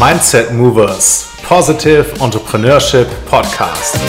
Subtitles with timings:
[0.00, 4.00] Mindset Movers Positive Entrepreneurship Podcast.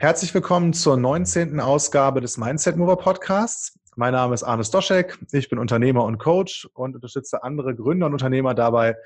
[0.00, 1.60] Herzlich willkommen zur 19.
[1.60, 3.78] Ausgabe des Mindset Mover Podcasts.
[3.94, 5.16] Mein Name ist Arne Stoschek.
[5.30, 8.96] Ich bin Unternehmer und Coach und unterstütze andere Gründer und Unternehmer dabei,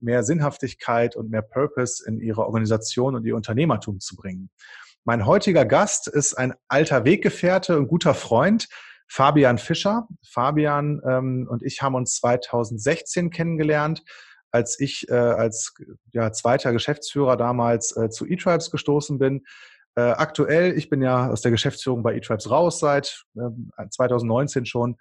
[0.00, 4.48] mehr Sinnhaftigkeit und mehr Purpose in ihre Organisation und ihr Unternehmertum zu bringen.
[5.04, 8.68] Mein heutiger Gast ist ein alter Weggefährte und guter Freund,
[9.12, 10.08] Fabian Fischer.
[10.26, 14.02] Fabian ähm, und ich haben uns 2016 kennengelernt,
[14.50, 15.74] als ich äh, als
[16.12, 19.44] ja, zweiter Geschäftsführer damals äh, zu eTribes gestoßen bin.
[19.96, 23.26] Äh, aktuell, ich bin ja aus der Geschäftsführung bei eTribes raus seit
[23.90, 24.96] 2019 ähm, schon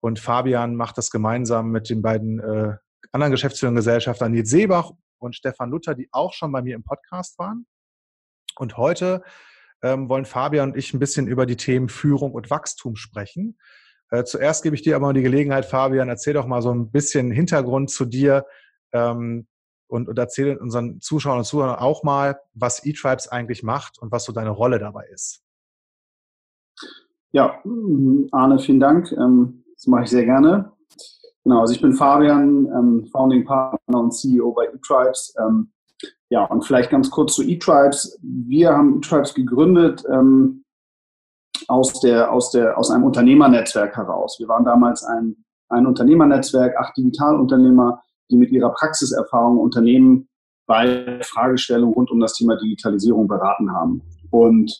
[0.00, 2.76] und Fabian macht das gemeinsam mit den beiden äh,
[3.12, 7.38] anderen Geschäftsführern Gesellschaftern Nils Seebach und Stefan Luther, die auch schon bei mir im Podcast
[7.38, 7.66] waren.
[8.56, 9.22] Und heute
[9.82, 13.58] ähm, wollen Fabian und ich ein bisschen über die Themen Führung und Wachstum sprechen.
[14.10, 16.90] Äh, zuerst gebe ich dir aber mal die Gelegenheit, Fabian, erzähl doch mal so ein
[16.90, 18.44] bisschen Hintergrund zu dir
[18.92, 19.46] ähm,
[19.86, 24.24] und, und erzähl unseren Zuschauern und Zuhörern auch mal, was eTribes eigentlich macht und was
[24.24, 25.42] so deine Rolle dabei ist.
[27.32, 27.62] Ja,
[28.32, 29.12] Arne, vielen Dank.
[29.12, 30.72] Ähm, das mache ich sehr gerne.
[31.44, 35.34] Genau, also ich bin Fabian, ähm, Founding Partner und CEO bei eTribes.
[35.38, 35.72] Ähm,
[36.30, 38.18] ja, und vielleicht ganz kurz zu eTribes.
[38.22, 40.64] Wir haben eTribes gegründet ähm,
[41.66, 44.36] aus, der, aus, der, aus einem Unternehmernetzwerk heraus.
[44.38, 48.00] Wir waren damals ein, ein Unternehmernetzwerk, acht Digitalunternehmer,
[48.30, 50.28] die mit ihrer Praxiserfahrung Unternehmen
[50.66, 54.00] bei Fragestellungen rund um das Thema Digitalisierung beraten haben.
[54.30, 54.72] Und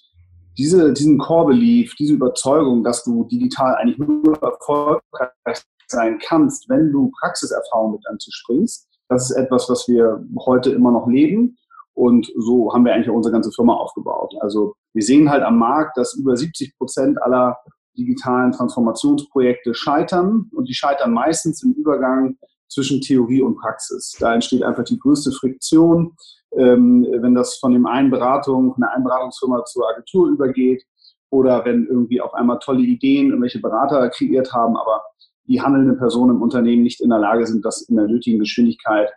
[0.56, 7.10] diese, diesen Core-Belief, diese Überzeugung, dass du digital eigentlich nur erfolgreich sein kannst, wenn du
[7.20, 11.58] Praxiserfahrung mit an Tisch bringst, das ist etwas, was wir heute immer noch leben.
[11.94, 14.32] Und so haben wir eigentlich auch unsere ganze Firma aufgebaut.
[14.40, 17.58] Also wir sehen halt am Markt, dass über 70 Prozent aller
[17.98, 20.48] digitalen Transformationsprojekte scheitern.
[20.54, 22.36] Und die scheitern meistens im Übergang
[22.68, 24.14] zwischen Theorie und Praxis.
[24.20, 26.14] Da entsteht einfach die größte Friktion,
[26.56, 30.84] ähm, wenn das von dem einen Beratung, von der einen Beratungsfirma zur Agentur übergeht
[31.30, 35.02] oder wenn irgendwie auf einmal tolle Ideen irgendwelche Berater kreiert haben, aber
[35.46, 39.10] die handelnden Personen im Unternehmen nicht in der Lage sind, das in der nötigen Geschwindigkeit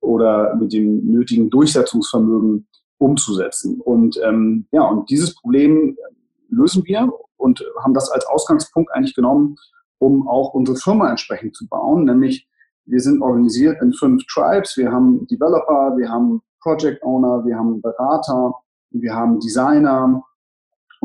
[0.00, 2.66] oder mit dem nötigen Durchsetzungsvermögen
[2.98, 3.80] umzusetzen.
[3.80, 5.96] Und ähm, ja, und dieses Problem
[6.48, 9.56] lösen wir und haben das als Ausgangspunkt eigentlich genommen,
[9.98, 12.04] um auch unsere Firma entsprechend zu bauen.
[12.04, 12.48] Nämlich
[12.86, 14.76] wir sind organisiert in fünf Tribes.
[14.76, 18.54] Wir haben Developer, wir haben Project Owner, wir haben Berater,
[18.90, 20.22] wir haben Designer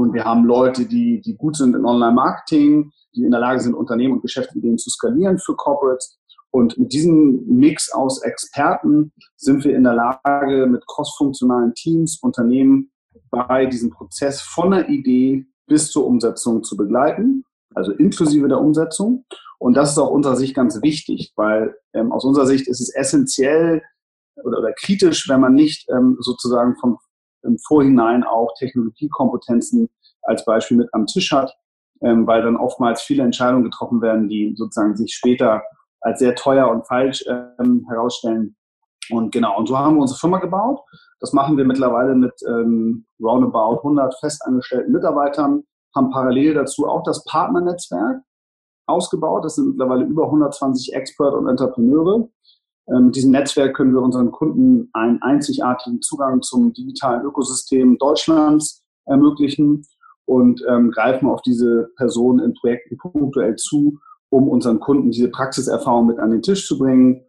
[0.01, 3.75] und wir haben Leute, die, die gut sind in Online-Marketing, die in der Lage sind,
[3.75, 6.17] Unternehmen und Geschäftsideen zu skalieren für Corporates.
[6.49, 12.91] Und mit diesem Mix aus Experten sind wir in der Lage, mit crossfunktionalen Teams Unternehmen
[13.29, 19.25] bei diesem Prozess von der Idee bis zur Umsetzung zu begleiten, also inklusive der Umsetzung.
[19.59, 22.93] Und das ist auch unserer Sicht ganz wichtig, weil ähm, aus unserer Sicht ist es
[22.93, 23.81] essentiell
[24.43, 26.97] oder, oder kritisch, wenn man nicht ähm, sozusagen vom
[27.43, 29.89] im Vorhinein auch Technologiekompetenzen
[30.23, 31.55] als Beispiel mit am Tisch hat,
[32.01, 35.63] ähm, weil dann oftmals viele Entscheidungen getroffen werden, die sozusagen sich später
[36.01, 38.55] als sehr teuer und falsch ähm, herausstellen.
[39.09, 40.79] Und genau, und so haben wir unsere Firma gebaut.
[41.19, 45.63] Das machen wir mittlerweile mit ähm, roundabout 100 festangestellten Mitarbeitern,
[45.95, 48.21] haben parallel dazu auch das Partnernetzwerk
[48.87, 49.45] ausgebaut.
[49.45, 52.29] Das sind mittlerweile über 120 Expert und Entrepreneure.
[52.91, 58.83] Ähm, mit diesem Netzwerk können wir unseren Kunden einen einzigartigen Zugang zum digitalen Ökosystem Deutschlands
[59.05, 59.85] ermöglichen
[60.25, 63.99] und ähm, greifen auf diese Personen in Projekten punktuell zu,
[64.29, 67.23] um unseren Kunden diese Praxiserfahrung mit an den Tisch zu bringen.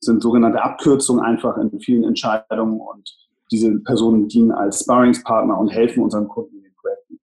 [0.00, 3.16] Das sind sogenannte Abkürzungen einfach in vielen Entscheidungen und
[3.50, 7.20] diese Personen dienen als Sparringspartner und helfen unseren Kunden in den Projekten.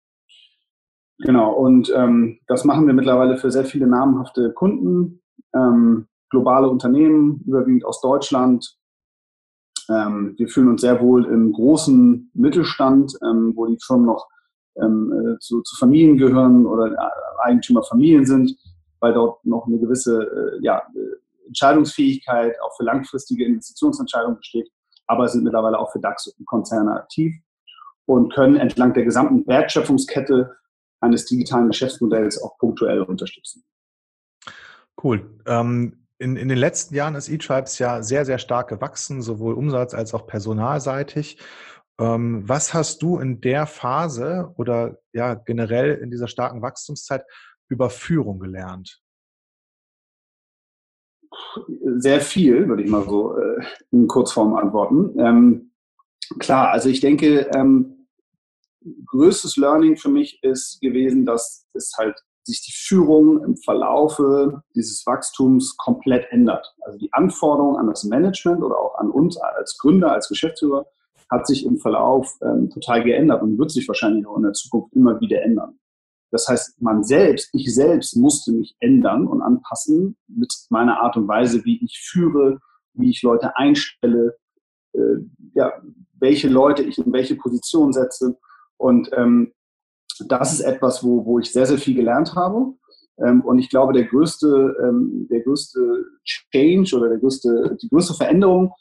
[1.18, 5.20] Genau, und ähm, das machen wir mittlerweile für sehr viele namhafte Kunden,
[5.54, 8.76] ähm, globale Unternehmen, überwiegend aus Deutschland.
[9.88, 14.26] Ähm, wir fühlen uns sehr wohl im großen Mittelstand, ähm, wo die Firmen noch
[14.76, 18.56] ähm, äh, zu, zu, Familien gehören oder äh, Eigentümerfamilien sind,
[19.00, 24.68] weil dort noch eine gewisse äh, ja, äh, Entscheidungsfähigkeit auch für langfristige Investitionsentscheidungen besteht,
[25.06, 27.34] aber sind mittlerweile auch für DAX-Konzerne aktiv
[28.06, 30.56] und können entlang der gesamten Wertschöpfungskette
[31.00, 33.62] eines digitalen Geschäftsmodells auch punktuell unterstützen.
[35.02, 35.38] Cool.
[35.46, 39.94] Ähm, in, in den letzten Jahren ist eTribes ja sehr, sehr stark gewachsen, sowohl umsatz-
[39.94, 41.38] als auch personalseitig.
[41.98, 47.24] Ähm, was hast du in der Phase oder ja generell in dieser starken Wachstumszeit
[47.68, 49.00] über Führung gelernt?
[51.96, 55.18] Sehr viel, würde ich mal so äh, in Kurzform antworten.
[55.18, 55.70] Ähm,
[56.38, 58.06] klar, also ich denke, ähm,
[59.06, 65.06] größtes Learning für mich ist gewesen, dass es halt sich die Führung im Verlaufe dieses
[65.06, 66.74] Wachstums komplett ändert.
[66.80, 70.86] Also die Anforderungen an das Management oder auch an uns als Gründer, als Geschäftsführer
[71.30, 74.92] hat sich im Verlauf ähm, total geändert und wird sich wahrscheinlich auch in der Zukunft
[74.92, 75.78] immer wieder ändern.
[76.30, 81.28] Das heißt, man selbst, ich selbst musste mich ändern und anpassen mit meiner Art und
[81.28, 82.58] Weise, wie ich führe,
[82.92, 84.36] wie ich Leute einstelle,
[84.94, 85.16] äh,
[85.54, 85.72] ja,
[86.14, 88.36] welche Leute ich in welche Position setze.
[88.76, 89.52] Und ähm,
[90.28, 92.74] das ist etwas, wo, wo ich sehr, sehr viel gelernt habe.
[93.18, 98.14] Ähm, und ich glaube, der größte, ähm, der größte Change oder der größte, die größte
[98.14, 98.72] Veränderung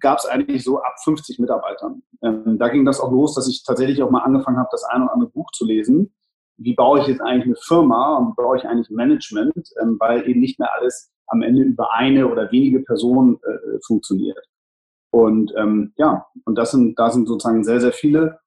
[0.00, 2.02] gab es eigentlich so ab 50 Mitarbeitern.
[2.22, 5.02] Ähm, da ging das auch los, dass ich tatsächlich auch mal angefangen habe, das ein
[5.02, 6.12] oder andere Buch zu lesen.
[6.56, 10.40] Wie baue ich jetzt eigentlich eine Firma und baue ich eigentlich Management, ähm, weil eben
[10.40, 14.44] nicht mehr alles am Ende über eine oder wenige Personen äh, funktioniert.
[15.10, 18.40] Und ähm, ja, und das sind, da sind sozusagen sehr, sehr viele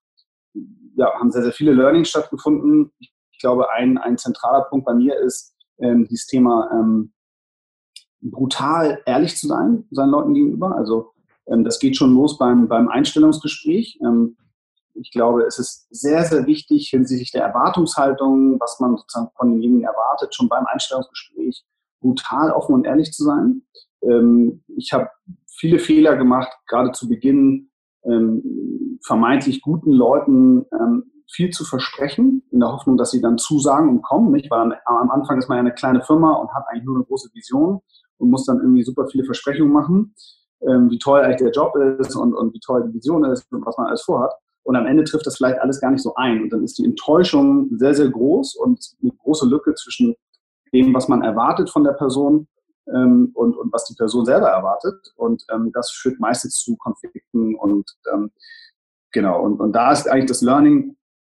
[1.01, 2.91] ja, haben sehr, sehr viele Learnings stattgefunden.
[2.99, 7.11] Ich, glaube, ein, ein zentraler Punkt bei mir ist ähm, dieses Thema ähm,
[8.21, 10.75] brutal ehrlich zu sein, seinen Leuten gegenüber.
[10.75, 11.13] Also
[11.47, 13.99] ähm, das geht schon los beim, beim Einstellungsgespräch.
[14.05, 14.37] Ähm,
[14.93, 19.85] ich glaube, es ist sehr, sehr wichtig hinsichtlich der Erwartungshaltung, was man sozusagen von demjenigen
[19.85, 21.65] erwartet, schon beim Einstellungsgespräch
[21.99, 23.63] brutal offen und ehrlich zu sein.
[24.03, 25.09] Ähm, ich habe
[25.47, 27.70] viele Fehler gemacht, gerade zu Beginn,
[28.03, 33.89] ähm, vermeintlich guten Leuten ähm, viel zu versprechen, in der Hoffnung, dass sie dann zusagen
[33.89, 34.31] und kommen.
[34.31, 34.51] Nicht?
[34.51, 37.29] Weil am Anfang ist man ja eine kleine Firma und hat eigentlich nur eine große
[37.33, 37.79] Vision
[38.17, 40.13] und muss dann irgendwie super viele Versprechungen machen,
[40.61, 43.65] ähm, wie toll eigentlich der Job ist und, und wie toll die Vision ist und
[43.65, 44.33] was man alles vorhat.
[44.63, 46.43] Und am Ende trifft das vielleicht alles gar nicht so ein.
[46.43, 50.15] Und dann ist die Enttäuschung sehr, sehr groß und eine große Lücke zwischen
[50.73, 52.47] dem, was man erwartet von der Person
[52.93, 55.13] ähm, und, und was die Person selber erwartet.
[55.15, 58.31] Und ähm, das führt meistens zu Konflikten und ähm,
[59.11, 59.41] genau.
[59.41, 60.97] Und, und da ist eigentlich das Learning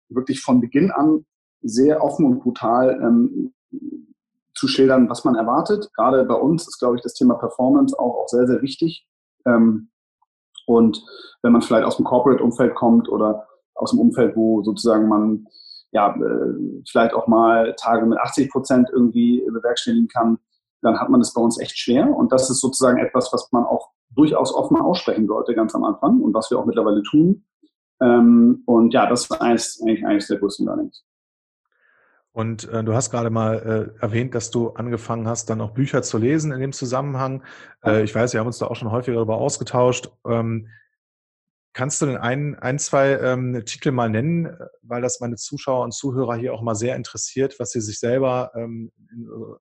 [0.08, 1.24] wirklich von Beginn an
[1.62, 3.54] sehr offen und brutal ähm,
[4.54, 5.90] zu schildern, was man erwartet.
[5.94, 9.06] Gerade bei uns ist, glaube ich, das Thema Performance auch, auch sehr, sehr wichtig.
[9.46, 9.90] Ähm,
[10.66, 11.04] und
[11.42, 15.46] wenn man vielleicht aus dem Corporate-Umfeld kommt oder aus dem Umfeld, wo sozusagen man
[15.92, 20.38] ja äh, vielleicht auch mal Tage mit 80 Prozent irgendwie bewerkstelligen kann,
[20.82, 22.08] dann hat man es bei uns echt schwer.
[22.08, 26.20] Und das ist sozusagen etwas, was man auch durchaus offen aussprechen sollte, ganz am Anfang
[26.20, 27.44] und was wir auch mittlerweile tun.
[28.00, 31.04] Ähm, und ja, das ist eigentlich eines der größten Learnings.
[32.32, 36.02] Und äh, du hast gerade mal äh, erwähnt, dass du angefangen hast, dann auch Bücher
[36.02, 37.42] zu lesen in dem Zusammenhang.
[37.84, 40.10] Äh, ich weiß, wir haben uns da auch schon häufiger darüber ausgetauscht.
[40.26, 40.68] Ähm,
[41.74, 45.94] Kannst du denn ein, ein zwei ähm, Titel mal nennen, weil das meine Zuschauer und
[45.94, 48.92] Zuhörer hier auch mal sehr interessiert, was sie sich selber ähm,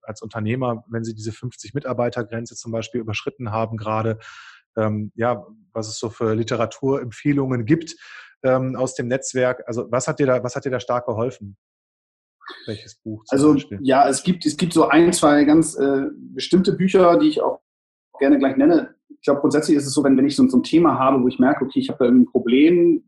[0.02, 4.20] als Unternehmer, wenn sie diese 50 Mitarbeiter-Grenze zum Beispiel überschritten haben, gerade
[4.76, 7.96] ähm, ja, was es so für Literaturempfehlungen gibt
[8.44, 9.64] ähm, aus dem Netzwerk.
[9.68, 11.56] Also was hat dir da, was hat dir da stark geholfen?
[12.66, 13.24] Welches Buch?
[13.30, 13.80] also Beispiel?
[13.84, 17.62] ja, es gibt es gibt so ein, zwei ganz äh, bestimmte Bücher, die ich auch
[18.20, 20.64] gerne gleich nenne ich glaube, grundsätzlich ist es so, wenn, wenn ich so, so ein
[20.64, 23.04] Thema habe, wo ich merke, okay, ich habe da irgendwie ein Problem,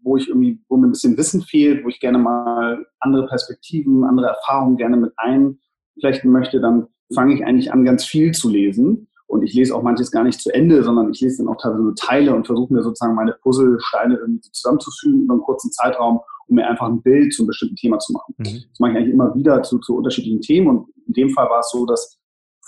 [0.00, 4.04] wo ich irgendwie, wo mir ein bisschen Wissen fehlt, wo ich gerne mal andere Perspektiven,
[4.04, 9.08] andere Erfahrungen gerne mit einflechten möchte, dann fange ich eigentlich an, ganz viel zu lesen.
[9.26, 11.82] Und ich lese auch manches gar nicht zu Ende, sondern ich lese dann auch teilweise
[11.82, 16.54] nur Teile und versuche mir sozusagen meine Puzzlesteine irgendwie zusammenzufügen über einen kurzen Zeitraum, um
[16.54, 18.34] mir einfach ein Bild zu einem bestimmten Thema zu machen.
[18.38, 18.44] Mhm.
[18.70, 20.68] Das mache ich eigentlich immer wieder zu, zu unterschiedlichen Themen.
[20.68, 22.16] Und in dem Fall war es so, dass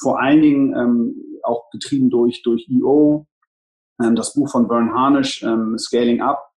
[0.01, 3.27] vor allen Dingen ähm, auch getrieben durch, durch EO,
[4.03, 6.51] ähm, das Buch von Bern Harnish, ähm, Scaling Up,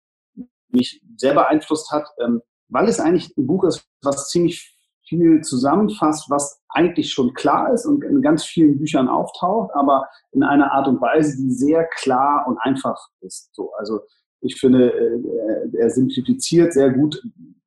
[0.70, 4.76] mich sehr beeinflusst hat, ähm, weil es eigentlich ein Buch ist, was ziemlich
[5.08, 10.44] viel zusammenfasst, was eigentlich schon klar ist und in ganz vielen Büchern auftaucht, aber in
[10.44, 13.50] einer Art und Weise, die sehr klar und einfach ist.
[13.54, 14.02] So, also
[14.42, 17.22] ich finde, äh, er simplifiziert sehr gut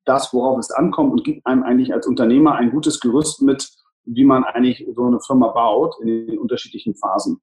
[0.05, 3.69] das, worauf es ankommt und gibt einem eigentlich als Unternehmer ein gutes Gerüst mit,
[4.05, 7.41] wie man eigentlich so eine Firma baut in den unterschiedlichen Phasen.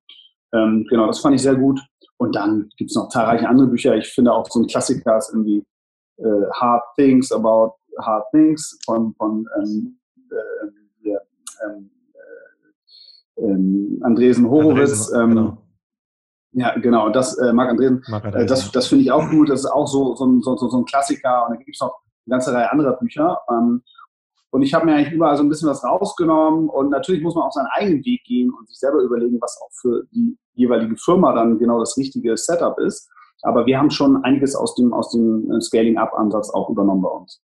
[0.54, 1.80] Ähm, genau, das fand ich sehr gut.
[2.18, 3.96] Und dann gibt es noch zahlreiche andere Bücher.
[3.96, 5.66] Ich finde auch so ein Klassiker ist irgendwie
[6.18, 10.00] äh, Hard Things About Hard Things von, von ähm,
[10.30, 10.68] äh,
[11.02, 11.22] hier,
[11.66, 11.90] ähm,
[13.38, 15.12] äh, ähm, Andresen Horowitz.
[15.12, 15.58] Andresen, ähm, genau.
[16.52, 18.48] Ja, genau, das äh, Marc Andresen, Marc Andresen.
[18.48, 19.50] Äh, das, das finde ich auch gut.
[19.50, 21.46] Das ist auch so, so, so, so ein Klassiker.
[21.46, 23.40] Und dann gibt es noch eine ganze Reihe anderer Bücher.
[23.50, 23.84] Ähm,
[24.52, 26.70] und ich habe mir eigentlich überall so ein bisschen was rausgenommen.
[26.70, 29.70] Und natürlich muss man auch seinen eigenen Weg gehen und sich selber überlegen, was auch
[29.80, 33.10] für die jeweilige Firma dann genau das richtige Setup ist.
[33.44, 37.42] Aber wir haben schon einiges aus dem, aus dem äh, Scaling-Up-Ansatz auch übernommen bei uns.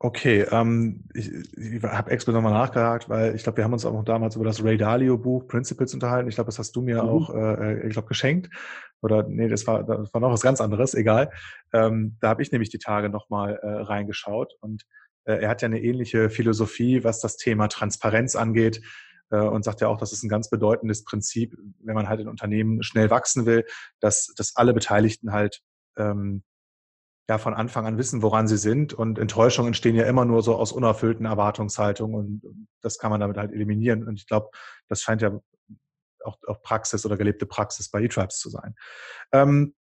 [0.00, 4.04] Okay, ähm, ich, ich habe extra nochmal nachgehakt, weil ich glaube, wir haben uns auch
[4.04, 6.28] damals über das Ray Dalio Buch Principles unterhalten.
[6.28, 7.08] Ich glaube, das hast du mir mhm.
[7.08, 8.48] auch, äh, ich glaube, geschenkt.
[9.02, 11.32] Oder nee, das war, das war noch was ganz anderes, egal.
[11.72, 14.84] Ähm, da habe ich nämlich die Tage nochmal äh, reingeschaut und
[15.24, 18.80] äh, er hat ja eine ähnliche Philosophie, was das Thema Transparenz angeht
[19.30, 22.28] äh, und sagt ja auch, das ist ein ganz bedeutendes Prinzip, wenn man halt in
[22.28, 23.64] Unternehmen schnell wachsen will,
[23.98, 25.60] dass, dass alle Beteiligten halt
[25.96, 26.44] ähm,
[27.28, 28.94] ja von Anfang an wissen, woran sie sind.
[28.94, 33.36] Und Enttäuschungen entstehen ja immer nur so aus unerfüllten Erwartungshaltungen und das kann man damit
[33.36, 34.06] halt eliminieren.
[34.06, 34.48] Und ich glaube,
[34.88, 35.38] das scheint ja
[36.24, 38.74] auch, auch Praxis oder gelebte Praxis bei E-Tribes zu sein.
[39.32, 39.74] Ähm,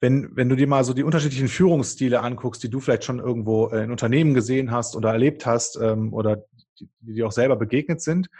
[0.00, 3.66] wenn, wenn du dir mal so die unterschiedlichen Führungsstile anguckst, die du vielleicht schon irgendwo
[3.68, 6.44] in Unternehmen gesehen hast oder erlebt hast ähm, oder
[6.78, 8.30] die, die dir auch selber begegnet sind,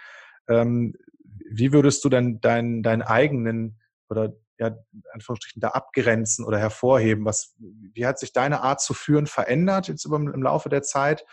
[0.49, 0.95] ähm,
[1.51, 7.25] wie würdest du denn deinen, deinen eigenen oder ja, in Anführungsstrichen da abgrenzen oder hervorheben?
[7.25, 11.25] Was, wie hat sich deine Art zu führen verändert jetzt über, im Laufe der Zeit?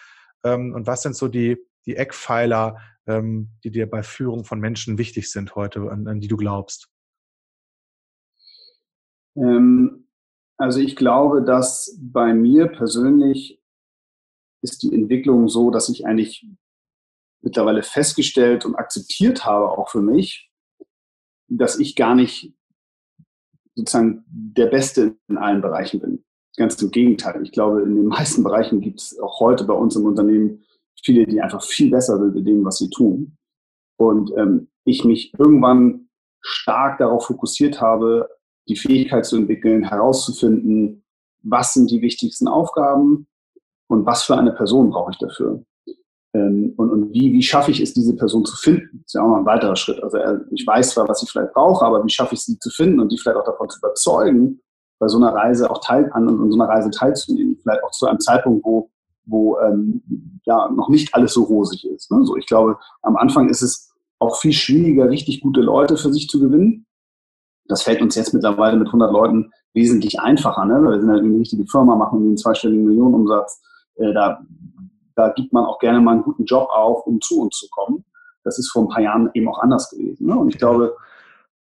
[0.43, 2.77] Ähm, und was sind so die, die Eckpfeiler,
[3.07, 6.89] ähm, die dir bei Führung von Menschen wichtig sind heute, an, an die du glaubst?
[9.35, 10.07] Ähm,
[10.57, 13.61] also ich glaube, dass bei mir persönlich
[14.61, 16.47] ist die Entwicklung so, dass ich eigentlich
[17.41, 20.51] mittlerweile festgestellt und akzeptiert habe, auch für mich,
[21.47, 22.55] dass ich gar nicht
[23.75, 26.23] sozusagen der Beste in allen Bereichen bin.
[26.57, 27.43] Ganz im Gegenteil.
[27.43, 30.63] Ich glaube, in den meisten Bereichen gibt es auch heute bei uns im Unternehmen
[31.03, 33.37] viele, die einfach viel besser sind in dem, was sie tun.
[33.97, 36.09] Und ähm, ich mich irgendwann
[36.41, 38.29] stark darauf fokussiert habe,
[38.67, 41.03] die Fähigkeit zu entwickeln, herauszufinden,
[41.43, 43.27] was sind die wichtigsten Aufgaben
[43.87, 45.63] und was für eine Person brauche ich dafür.
[46.35, 48.89] Ähm, und, und wie, wie schaffe ich es, diese Person zu finden?
[48.93, 50.03] Das ist ja auch mal ein weiterer Schritt.
[50.03, 50.17] Also
[50.51, 53.11] ich weiß zwar, was ich vielleicht brauche, aber wie schaffe ich sie zu finden und
[53.11, 54.59] die vielleicht auch davon zu überzeugen,
[54.99, 57.57] bei so einer Reise auch teil an und so einer Reise teilzunehmen.
[57.61, 58.89] Vielleicht auch zu einem Zeitpunkt, wo,
[59.25, 60.01] wo ähm,
[60.45, 62.11] ja noch nicht alles so rosig ist.
[62.11, 62.25] Ne?
[62.25, 66.27] So, ich glaube, am Anfang ist es auch viel schwieriger, richtig gute Leute für sich
[66.27, 66.85] zu gewinnen.
[67.67, 70.65] Das fällt uns jetzt mittlerweile mit 100 Leuten wesentlich einfacher.
[70.65, 70.81] Ne?
[70.81, 73.61] Wir sind halt eine richtige Firma, machen einen zweistelligen Millionenumsatz.
[73.95, 74.41] Äh, da
[75.15, 78.05] da gibt man auch gerne mal einen guten Job auf, um zu uns zu kommen.
[78.43, 80.27] Das ist vor ein paar Jahren eben auch anders gewesen.
[80.27, 80.37] Ne?
[80.37, 80.95] Und ich glaube,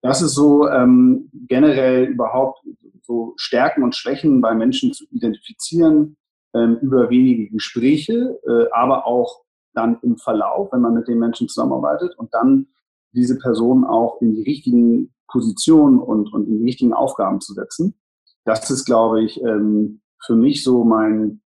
[0.02, 2.66] das ist so ähm, generell überhaupt
[3.04, 6.18] so Stärken und Schwächen bei Menschen zu identifizieren
[6.54, 9.44] ähm, über wenige Gespräche, äh, aber auch
[9.74, 12.68] dann im Verlauf, wenn man mit den Menschen zusammenarbeitet und dann
[13.14, 17.96] diese Person auch in die richtigen Positionen und, und in die richtigen Aufgaben zu setzen.
[18.44, 21.42] Das ist, glaube ich, ähm, für mich so mein,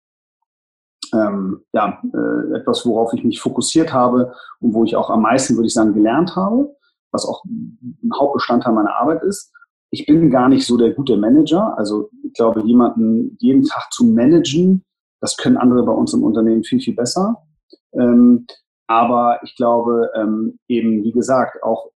[1.14, 5.54] ähm, ja, äh, etwas, worauf ich mich fokussiert habe und wo ich auch am meisten,
[5.56, 6.74] würde ich sagen, gelernt habe,
[7.12, 9.52] was auch ein Hauptbestandteil meiner Arbeit ist.
[9.90, 11.78] Ich bin gar nicht so der gute Manager.
[11.78, 14.84] Also ich glaube, jemanden jeden Tag zu managen,
[15.20, 17.44] das können andere bei uns im Unternehmen viel, viel besser.
[17.92, 18.46] Ähm,
[18.86, 21.90] aber ich glaube ähm, eben, wie gesagt, auch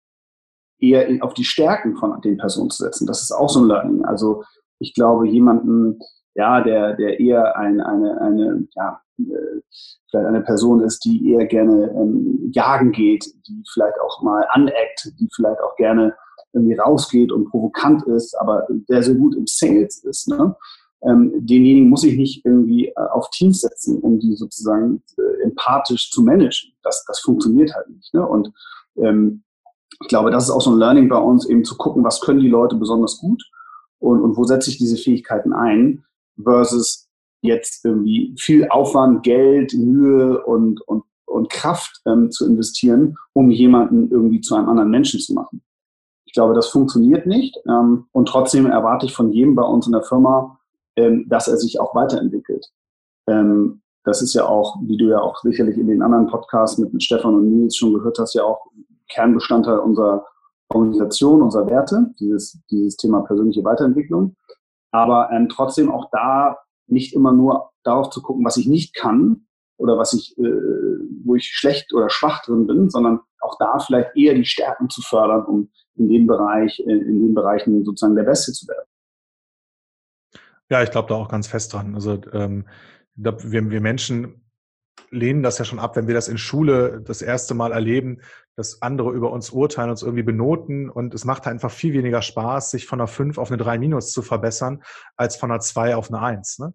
[0.79, 3.07] eher auf die Stärken von den Personen zu setzen.
[3.07, 4.05] Das ist auch so ein Learning.
[4.05, 4.43] Also
[4.79, 5.99] ich glaube, jemanden
[6.37, 9.61] ja, der, der eher ein, eine, eine, ja, äh,
[10.09, 15.11] vielleicht eine Person ist, die eher gerne ähm, jagen geht, die vielleicht auch mal aneckt,
[15.19, 16.15] die vielleicht auch gerne
[16.53, 20.27] irgendwie rausgeht und provokant ist, aber der so gut im Sales ist.
[20.27, 20.55] Ne?
[21.01, 26.11] Ähm, denjenigen muss ich nicht irgendwie äh, auf Teams setzen, um die sozusagen äh, empathisch
[26.11, 26.71] zu managen.
[26.83, 28.13] Das, das funktioniert halt nicht.
[28.13, 28.25] Ne?
[28.25, 28.51] Und
[28.97, 29.43] ähm,
[30.01, 32.41] ich glaube, das ist auch so ein Learning bei uns, eben zu gucken, was können
[32.41, 33.43] die Leute besonders gut
[33.97, 36.03] und, und wo setze ich diese Fähigkeiten ein
[36.41, 37.07] versus
[37.41, 44.09] jetzt irgendwie viel Aufwand, Geld, Mühe und, und, und Kraft ähm, zu investieren, um jemanden
[44.11, 45.61] irgendwie zu einem anderen Menschen zu machen.
[46.25, 47.57] Ich glaube, das funktioniert nicht.
[47.67, 50.59] Ähm, und trotzdem erwarte ich von jedem bei uns in der Firma,
[50.95, 52.65] ähm, dass er sich auch weiterentwickelt.
[53.27, 56.93] Ähm, das ist ja auch, wie du ja auch sicherlich in den anderen Podcasts mit,
[56.93, 58.67] mit Stefan und Nils schon gehört hast, ja auch
[59.09, 60.25] Kernbestandteil unserer
[60.69, 64.35] Organisation, unserer Werte, dieses, dieses Thema persönliche Weiterentwicklung.
[64.91, 69.47] Aber ähm, trotzdem auch da nicht immer nur darauf zu gucken, was ich nicht kann
[69.77, 70.43] oder was ich, äh,
[71.23, 75.01] wo ich schlecht oder schwach drin bin, sondern auch da vielleicht eher die Stärken zu
[75.01, 78.87] fördern, um in dem Bereich, in, in den Bereichen sozusagen der Beste zu werden.
[80.69, 81.95] Ja, ich glaube da auch ganz fest dran.
[81.95, 82.65] Also ähm,
[83.15, 84.46] wir, wir Menschen
[85.09, 88.21] lehnen das ja schon ab, wenn wir das in Schule das erste Mal erleben,
[88.55, 92.71] dass andere über uns urteilen, uns irgendwie benoten und es macht einfach viel weniger Spaß,
[92.71, 94.83] sich von einer 5 auf eine 3 minus zu verbessern,
[95.15, 96.59] als von einer 2 auf eine 1.
[96.59, 96.73] Ne?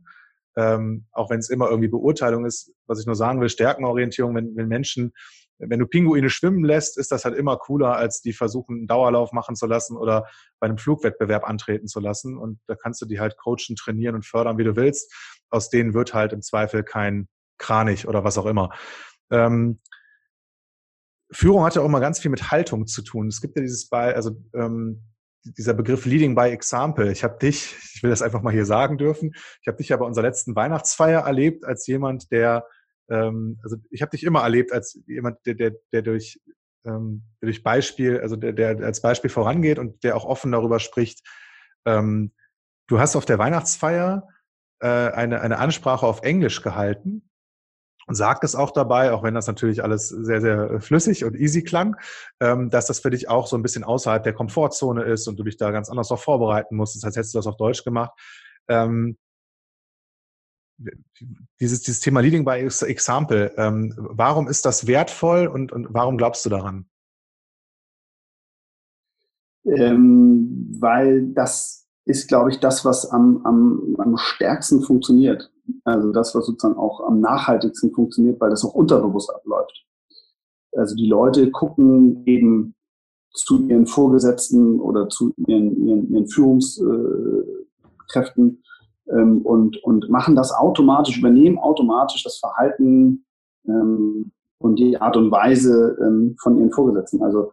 [0.56, 4.54] Ähm, auch wenn es immer irgendwie Beurteilung ist, was ich nur sagen will, Stärkenorientierung, wenn,
[4.56, 5.12] wenn Menschen,
[5.58, 9.32] wenn du Pinguine schwimmen lässt, ist das halt immer cooler, als die versuchen, einen Dauerlauf
[9.32, 10.26] machen zu lassen oder
[10.60, 12.36] bei einem Flugwettbewerb antreten zu lassen.
[12.36, 15.12] Und da kannst du die halt coachen, trainieren und fördern, wie du willst.
[15.50, 17.28] Aus denen wird halt im Zweifel kein
[17.62, 18.70] Kranich oder was auch immer.
[19.30, 19.80] Ähm,
[21.30, 23.28] Führung hat ja auch immer ganz viel mit Haltung zu tun.
[23.28, 25.02] Es gibt ja dieses bei, also ähm,
[25.44, 27.10] dieser Begriff Leading by Example.
[27.10, 29.96] Ich habe dich, ich will das einfach mal hier sagen dürfen, ich habe dich ja
[29.96, 32.66] bei unserer letzten Weihnachtsfeier erlebt als jemand, der,
[33.08, 36.38] ähm, also ich habe dich immer erlebt als jemand, der, der, der durch
[36.84, 41.26] ähm, durch Beispiel, also der, der als Beispiel vorangeht und der auch offen darüber spricht.
[41.86, 42.32] Ähm,
[42.88, 44.28] du hast auf der Weihnachtsfeier
[44.80, 47.30] äh, eine, eine Ansprache auf Englisch gehalten
[48.06, 51.36] und sagt es auch dabei, auch wenn das natürlich alles sehr, sehr äh, flüssig und
[51.36, 51.96] easy klang,
[52.40, 55.44] ähm, dass das für dich auch so ein bisschen außerhalb der Komfortzone ist und du
[55.44, 58.12] dich da ganz anders auch vorbereiten musst, als hättest du das auf Deutsch gemacht.
[58.68, 59.16] Ähm,
[61.60, 66.44] dieses, dieses Thema Leading by Example, ähm, warum ist das wertvoll und, und warum glaubst
[66.44, 66.86] du daran?
[69.64, 75.51] Ähm, weil das ist, glaube ich, das, was am, am, am stärksten funktioniert.
[75.84, 79.84] Also das, was sozusagen auch am nachhaltigsten funktioniert, weil das auch unterbewusst abläuft.
[80.72, 82.74] Also die Leute gucken eben
[83.34, 88.62] zu ihren Vorgesetzten oder zu ihren, ihren, ihren Führungskräften
[89.10, 93.24] ähm, und, und machen das automatisch, übernehmen automatisch das Verhalten
[93.66, 97.22] ähm, und die Art und Weise ähm, von ihren Vorgesetzten.
[97.22, 97.52] Also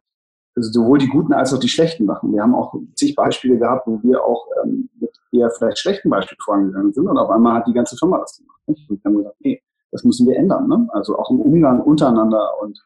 [0.61, 2.33] sowohl die guten als auch die schlechten Sachen.
[2.33, 6.39] Wir haben auch zig Beispiele gehabt, wo wir auch ähm, mit eher vielleicht schlechten Beispielen
[6.43, 8.61] vorangegangen sind und auf einmal hat die ganze Firma das gemacht.
[8.67, 8.89] Nicht?
[8.89, 9.61] Und wir haben gesagt, nee,
[9.91, 10.67] das müssen wir ändern.
[10.67, 10.87] Ne?
[10.91, 12.79] Also auch im Umgang untereinander und,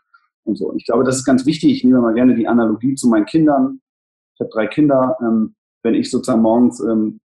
[0.46, 0.70] und so.
[0.70, 1.72] Und ich glaube, das ist ganz wichtig.
[1.72, 3.80] Ich nehme mal gerne die Analogie zu meinen Kindern.
[4.36, 5.18] Ich habe drei Kinder.
[5.22, 7.20] Ähm, wenn ich sozusagen morgens, ähm,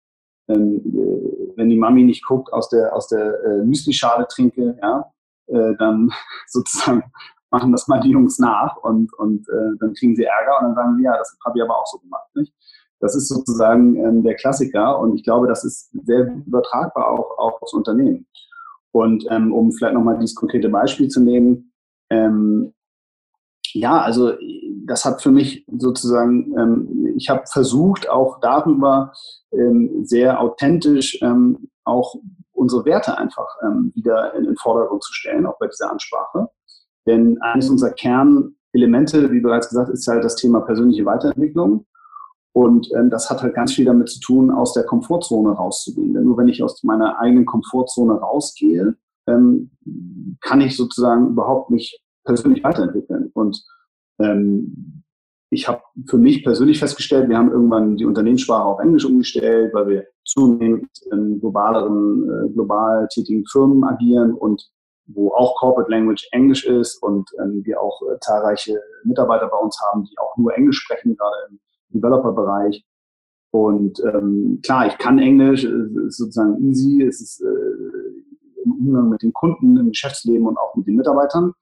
[0.48, 5.12] äh, wenn die Mami nicht guckt, aus der, aus der äh, Müslischale trinke, ja,
[5.46, 6.10] äh, dann
[6.46, 7.04] sozusagen
[7.56, 10.74] machen das mal die Jungs nach und, und äh, dann kriegen sie Ärger und dann
[10.74, 12.28] sagen sie, ja, das habe ich aber auch so gemacht.
[12.34, 12.52] Nicht?
[13.00, 17.62] Das ist sozusagen ähm, der Klassiker und ich glaube, das ist sehr übertragbar auch, auch
[17.62, 18.26] aufs Unternehmen.
[18.92, 21.72] Und ähm, um vielleicht nochmal dieses konkrete Beispiel zu nehmen,
[22.10, 22.74] ähm,
[23.72, 24.32] ja, also
[24.86, 29.12] das hat für mich sozusagen, ähm, ich habe versucht, auch darüber
[29.52, 32.14] ähm, sehr authentisch ähm, auch
[32.52, 36.48] unsere Werte einfach ähm, wieder in den Vordergrund zu stellen, auch bei dieser Ansprache.
[37.06, 41.86] Denn eines unserer Kernelemente, wie bereits gesagt, ist halt das Thema persönliche Weiterentwicklung.
[42.52, 46.14] Und ähm, das hat halt ganz viel damit zu tun, aus der Komfortzone rauszugehen.
[46.14, 48.96] Denn nur wenn ich aus meiner eigenen Komfortzone rausgehe,
[49.28, 49.70] ähm,
[50.40, 53.30] kann ich sozusagen überhaupt mich persönlich weiterentwickeln.
[53.34, 53.62] Und
[54.20, 55.02] ähm,
[55.50, 59.88] ich habe für mich persönlich festgestellt, wir haben irgendwann die Unternehmenssprache auf Englisch umgestellt, weil
[59.88, 64.68] wir zunehmend in globaleren, äh, global tätigen Firmen agieren und
[65.06, 69.78] wo auch Corporate Language Englisch ist und ähm, wir auch äh, zahlreiche Mitarbeiter bei uns
[69.80, 72.84] haben, die auch nur Englisch sprechen, gerade im Developer-Bereich.
[73.52, 79.08] Und ähm, klar, ich kann Englisch, es ist sozusagen easy, es ist äh, im Umgang
[79.08, 81.52] mit den Kunden, im Geschäftsleben und auch mit den Mitarbeitern.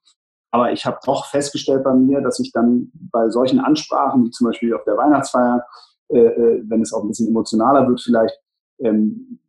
[0.51, 4.47] Aber ich habe doch festgestellt bei mir, dass ich dann bei solchen Ansprachen, wie zum
[4.47, 5.65] Beispiel auf der Weihnachtsfeier,
[6.09, 8.39] äh, äh wenn es auch ein bisschen emotionaler wird, vielleicht
[8.79, 9.39] ähm,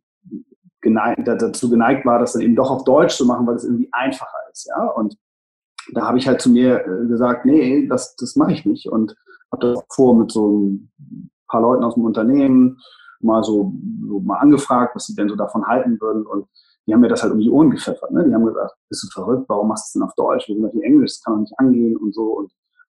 [0.81, 3.89] geneigt, dazu geneigt war, das dann eben doch auf Deutsch zu machen, weil es irgendwie
[3.91, 4.67] einfacher ist.
[4.67, 4.85] Ja?
[4.87, 5.17] Und
[5.93, 8.87] da habe ich halt zu mir äh, gesagt, nee, das, das mache ich nicht.
[8.87, 9.15] Und
[9.51, 10.91] habe das vor mit so ein
[11.47, 12.77] paar Leuten aus dem Unternehmen
[13.19, 13.73] mal so,
[14.07, 16.25] so mal angefragt, was sie denn so davon halten würden.
[16.25, 16.47] Und
[16.85, 18.11] die haben mir das halt um die Ohren gepfeffert.
[18.11, 18.25] Ne?
[18.25, 20.47] Die haben gesagt, bist du verrückt, warum machst du es denn auf Deutsch?
[20.47, 22.37] Wir sind doch hier Englisch, das kann doch nicht angehen und so.
[22.37, 22.51] Und,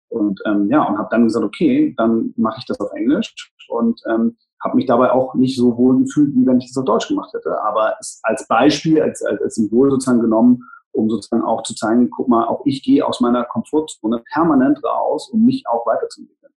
[0.10, 3.34] und ähm, ja, und habe dann gesagt, okay, dann mache ich das auf Englisch.
[3.70, 6.86] Und ähm, habe mich dabei auch nicht so wohl gefühlt, wie wenn ich das auf
[6.86, 7.62] Deutsch gemacht hätte.
[7.64, 12.28] Aber als Beispiel, als, als, als Symbol sozusagen genommen, um sozusagen auch zu zeigen, guck
[12.28, 16.54] mal, auch ich gehe aus meiner Komfortzone permanent raus, um mich auch weiterzuentwickeln.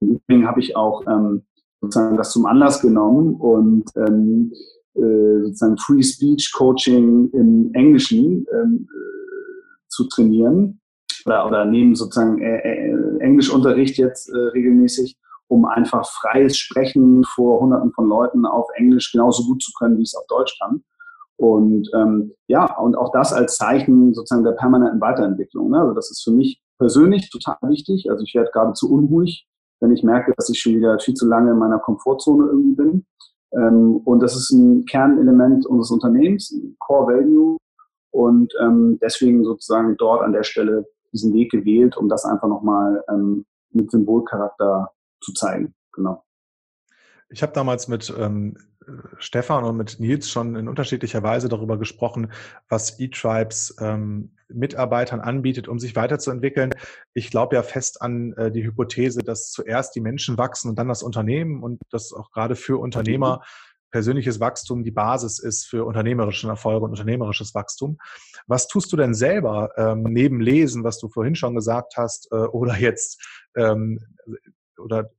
[0.00, 1.42] Übrigen habe ich auch ähm,
[1.80, 4.52] sozusagen das zum Anlass genommen und ähm,
[4.94, 10.80] äh, sozusagen Free Speech Coaching im Englischen ähm, äh, zu trainieren
[11.26, 15.18] oder, oder neben sozusagen äh, äh, Englischunterricht jetzt äh, regelmäßig
[15.50, 20.02] um einfach freies Sprechen vor Hunderten von Leuten auf Englisch genauso gut zu können, wie
[20.02, 20.84] ich es auf Deutsch kann.
[21.36, 25.70] Und ähm, ja, und auch das als Zeichen sozusagen der permanenten Weiterentwicklung.
[25.70, 25.80] Ne?
[25.80, 28.08] Also das ist für mich persönlich total wichtig.
[28.08, 29.48] Also ich werde geradezu unruhig,
[29.80, 33.06] wenn ich merke, dass ich schon wieder viel zu lange in meiner Komfortzone irgendwie bin.
[33.52, 37.56] Ähm, und das ist ein Kernelement unseres Unternehmens, ein Core Value.
[38.12, 43.02] Und ähm, deswegen sozusagen dort an der Stelle diesen Weg gewählt, um das einfach nochmal
[43.08, 45.74] ähm, mit Symbolcharakter zu zeigen.
[45.92, 46.24] Genau.
[47.28, 48.56] Ich habe damals mit ähm,
[49.18, 52.32] Stefan und mit Nils schon in unterschiedlicher Weise darüber gesprochen,
[52.68, 56.74] was eTribes ähm, Mitarbeitern anbietet, um sich weiterzuentwickeln.
[57.14, 60.88] Ich glaube ja fest an äh, die Hypothese, dass zuerst die Menschen wachsen und dann
[60.88, 63.42] das Unternehmen und dass auch gerade für Unternehmer
[63.90, 67.98] persönliches Wachstum die Basis ist für unternehmerischen Erfolg und unternehmerisches Wachstum.
[68.46, 72.36] Was tust du denn selber ähm, neben Lesen, was du vorhin schon gesagt hast, äh,
[72.36, 73.20] oder jetzt
[73.56, 74.00] ähm,
[74.80, 75.10] oder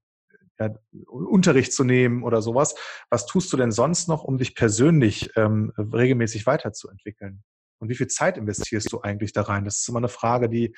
[0.60, 0.70] ja,
[1.08, 2.76] Unterricht zu nehmen oder sowas.
[3.10, 7.44] Was tust du denn sonst noch, um dich persönlich ähm, regelmäßig weiterzuentwickeln?
[7.80, 9.66] Und wie viel Zeit investierst du eigentlich da rein?
[9.66, 10.76] Das ist immer eine Frage, die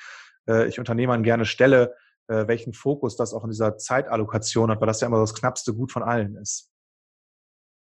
[0.48, 1.94] äh, ich Unternehmern gerne stelle,
[2.28, 5.74] äh, welchen Fokus das auch in dieser Zeitallokation hat, weil das ja immer das knappste
[5.74, 6.70] Gut von allen ist.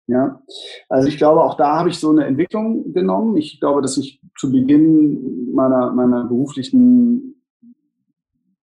[0.08, 0.42] Ja,
[0.88, 3.36] also ich glaube, auch da habe ich so eine Entwicklung genommen.
[3.36, 7.37] Ich glaube, dass ich zu Beginn meiner, meiner beruflichen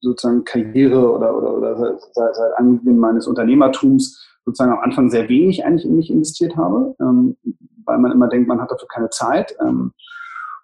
[0.01, 5.65] sozusagen Karriere oder, oder, oder seit, seit Anbeginn meines Unternehmertums sozusagen am Anfang sehr wenig
[5.65, 7.37] eigentlich in mich investiert habe, ähm,
[7.85, 9.91] weil man immer denkt, man hat dafür keine Zeit ähm,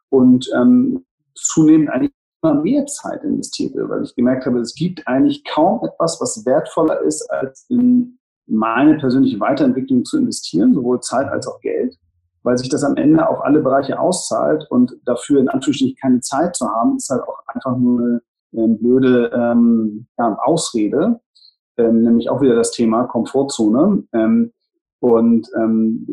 [0.10, 5.44] und ähm, zunehmend eigentlich immer mehr Zeit investierte, weil ich gemerkt habe, es gibt eigentlich
[5.46, 11.48] kaum etwas, was wertvoller ist, als in meine persönliche Weiterentwicklung zu investieren, sowohl Zeit als
[11.48, 11.98] auch Geld,
[12.44, 16.56] weil sich das am Ende auf alle Bereiche auszahlt und dafür in Anführungsstrichen keine Zeit
[16.56, 18.22] zu haben, ist halt auch einfach nur
[18.58, 21.20] ähm, blöde ähm, ja, Ausrede,
[21.78, 24.04] ähm, nämlich auch wieder das Thema Komfortzone.
[24.14, 24.52] Ähm,
[25.00, 26.08] und ähm,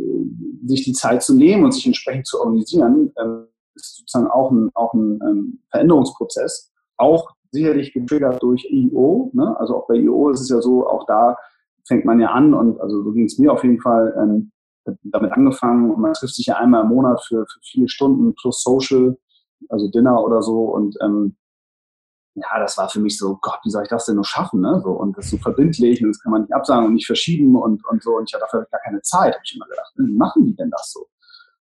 [0.67, 4.71] sich die Zeit zu nehmen und sich entsprechend zu organisieren, ähm, ist sozusagen auch ein,
[4.75, 6.71] auch ein ähm, Veränderungsprozess.
[6.99, 9.31] Auch sicherlich getriggert durch IO.
[9.33, 9.59] Ne?
[9.59, 11.37] Also auch bei IO ist es ja so, auch da
[11.87, 14.53] fängt man ja an und also so ging es mir auf jeden Fall ähm,
[15.05, 18.63] damit angefangen und man trifft sich ja einmal im Monat für, für vier Stunden plus
[18.63, 19.17] Social,
[19.69, 21.37] also Dinner oder so und ähm,
[22.35, 24.61] ja, das war für mich so, Gott, wie soll ich das denn nur schaffen?
[24.61, 24.81] Ne?
[24.83, 27.57] So, und das ist so verbindlich und das kann man nicht absagen und nicht verschieben
[27.57, 28.17] und, und so.
[28.17, 29.93] Und ich hatte dafür gar keine Zeit, habe ich immer gedacht.
[29.97, 31.07] Wie machen die denn das so?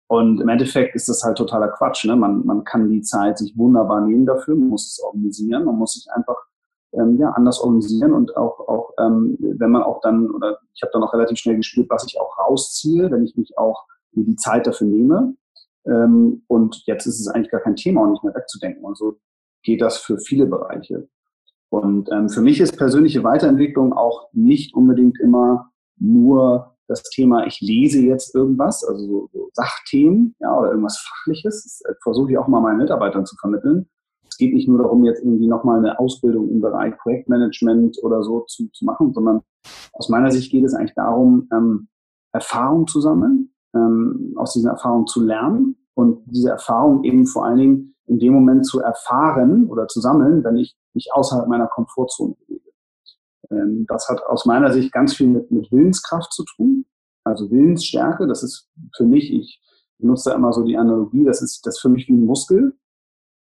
[0.07, 2.05] Und im Endeffekt ist das halt totaler Quatsch.
[2.05, 2.15] Ne?
[2.15, 5.95] Man, man kann die Zeit sich wunderbar nehmen dafür, man muss es organisieren, man muss
[5.95, 6.37] sich einfach
[6.93, 10.91] ähm, ja, anders organisieren und auch, auch ähm, wenn man auch dann, oder ich habe
[10.93, 14.67] dann auch relativ schnell gespürt, was ich auch rausziehe, wenn ich mich auch die Zeit
[14.67, 15.35] dafür nehme.
[15.87, 18.85] Ähm, und jetzt ist es eigentlich gar kein Thema, auch nicht mehr wegzudenken.
[18.85, 19.17] Und so
[19.63, 21.09] geht das für viele Bereiche.
[21.71, 27.61] Und ähm, für mich ist persönliche Weiterentwicklung auch nicht unbedingt immer nur das Thema, ich
[27.61, 31.63] lese jetzt irgendwas, also so, so Sachthemen ja, oder irgendwas Fachliches.
[31.63, 33.89] Das äh, versuche ich auch mal meinen Mitarbeitern zu vermitteln.
[34.29, 38.41] Es geht nicht nur darum, jetzt irgendwie nochmal eine Ausbildung im Bereich Projektmanagement oder so
[38.41, 39.41] zu, zu machen, sondern
[39.93, 41.89] aus meiner Sicht geht es eigentlich darum, ähm,
[42.33, 47.59] Erfahrung zu sammeln, ähm, aus diesen Erfahrungen zu lernen und diese Erfahrung eben vor allen
[47.59, 52.35] Dingen in dem Moment zu erfahren oder zu sammeln, wenn ich mich außerhalb meiner Komfortzone
[52.35, 52.71] bewege.
[53.51, 56.85] Ähm, das hat aus meiner Sicht ganz viel mit, mit Willenskraft zu tun,
[57.25, 58.27] also Willensstärke.
[58.27, 59.61] Das ist für mich, ich
[59.99, 62.77] benutze da immer so die Analogie, das ist das ist für mich wie ein Muskel.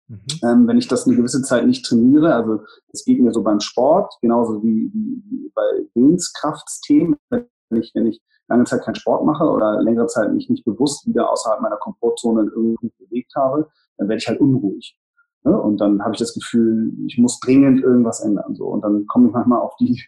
[0.07, 0.19] Mhm.
[0.43, 3.59] Ähm, wenn ich das eine gewisse Zeit nicht trainiere, also das geht mir so beim
[3.59, 9.25] Sport, genauso wie, wie, wie bei Willenskraftsthemen, wenn ich, wenn ich lange Zeit keinen Sport
[9.25, 13.69] mache oder längere Zeit mich nicht bewusst wieder außerhalb meiner Komfortzone in irgendeinem bewegt habe,
[13.97, 14.97] dann werde ich halt unruhig.
[15.43, 15.59] Ne?
[15.59, 18.55] Und dann habe ich das Gefühl, ich muss dringend irgendwas ändern.
[18.55, 18.65] So.
[18.65, 20.01] Und dann komme ich manchmal auf die,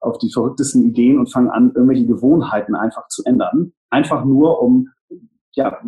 [0.00, 3.72] auf die verrücktesten Ideen und fange an, irgendwelche Gewohnheiten einfach zu ändern.
[3.90, 4.88] Einfach nur, um
[5.52, 5.80] ja,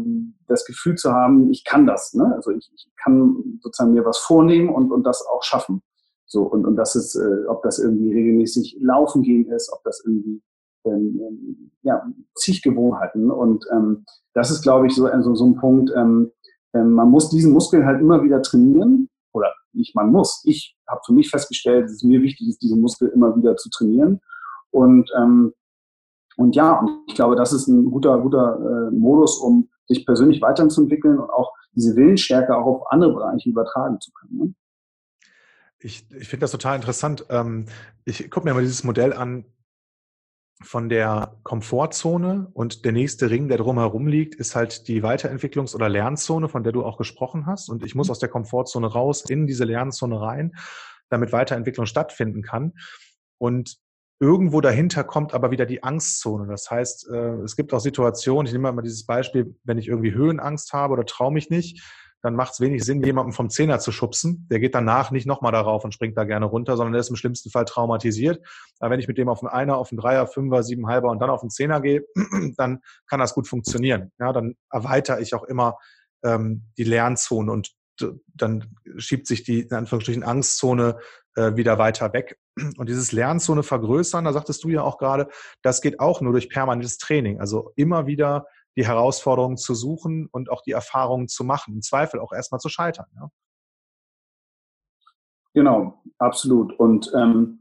[0.49, 2.15] das Gefühl zu haben, ich kann das.
[2.15, 2.33] Ne?
[2.35, 5.83] Also ich, ich kann sozusagen mir was vornehmen und, und das auch schaffen.
[6.27, 10.03] So, und, und das ist, äh, ob das irgendwie regelmäßig laufen gehen ist, ob das
[10.05, 10.43] irgendwie
[10.85, 12.03] ähm, ja,
[12.35, 13.31] zig Gewohnheiten.
[13.31, 16.31] Und ähm, das ist, glaube ich, so, so, so ein Punkt, ähm,
[16.75, 19.09] ähm, man muss diesen Muskel halt immer wieder trainieren.
[19.33, 20.43] Oder nicht man muss.
[20.45, 23.71] Ich habe für mich festgestellt, dass es mir wichtig ist, diesen Muskel immer wieder zu
[23.71, 24.21] trainieren.
[24.71, 25.53] Und, ähm,
[26.37, 30.41] und ja, und ich glaube, das ist ein guter, guter äh, Modus, um sich persönlich
[30.41, 34.39] weiterzuentwickeln und auch diese Willensstärke auch auf andere Bereiche übertragen zu können.
[34.39, 34.55] Ne?
[35.79, 37.27] Ich, ich finde das total interessant.
[37.31, 37.67] Ähm,
[38.05, 39.45] ich gucke mir mal dieses Modell an,
[40.63, 45.89] von der Komfortzone und der nächste Ring, der drumherum liegt, ist halt die Weiterentwicklungs- oder
[45.89, 47.71] Lernzone, von der du auch gesprochen hast.
[47.71, 48.13] Und ich muss mhm.
[48.13, 50.55] aus der Komfortzone raus in diese Lernzone rein,
[51.09, 52.75] damit Weiterentwicklung stattfinden kann.
[53.39, 53.79] Und
[54.21, 56.47] irgendwo dahinter kommt aber wieder die Angstzone.
[56.47, 60.13] Das heißt, äh, es gibt auch Situationen, ich nehme mal dieses Beispiel, wenn ich irgendwie
[60.13, 61.83] Höhenangst habe oder traue mich nicht,
[62.23, 64.47] dann macht es wenig Sinn, jemanden vom Zehner zu schubsen.
[64.51, 67.17] Der geht danach nicht nochmal darauf und springt da gerne runter, sondern der ist im
[67.17, 68.41] schlimmsten Fall traumatisiert.
[68.79, 71.31] Aber wenn ich mit dem auf einen Einer, auf einen Dreier, Fünfer, Siebenhalber und dann
[71.31, 72.05] auf einen Zehner gehe,
[72.57, 74.13] dann kann das gut funktionieren.
[74.19, 75.77] Ja, dann erweitere ich auch immer
[76.23, 77.73] ähm, die Lernzone und
[78.35, 78.65] dann
[78.97, 80.99] schiebt sich die, in Anführungsstrichen, Angstzone
[81.37, 82.39] äh, wieder weiter weg.
[82.79, 85.29] Und dieses Lernzone vergrößern, da sagtest du ja auch gerade,
[85.63, 87.41] das geht auch nur durch permanentes Training.
[87.41, 92.21] Also immer wieder die Herausforderungen zu suchen und auch die Erfahrungen zu machen, im Zweifel
[92.21, 93.07] auch erstmal zu scheitern.
[93.17, 93.31] Ja?
[95.55, 96.79] Genau, absolut.
[96.79, 97.61] Und ähm,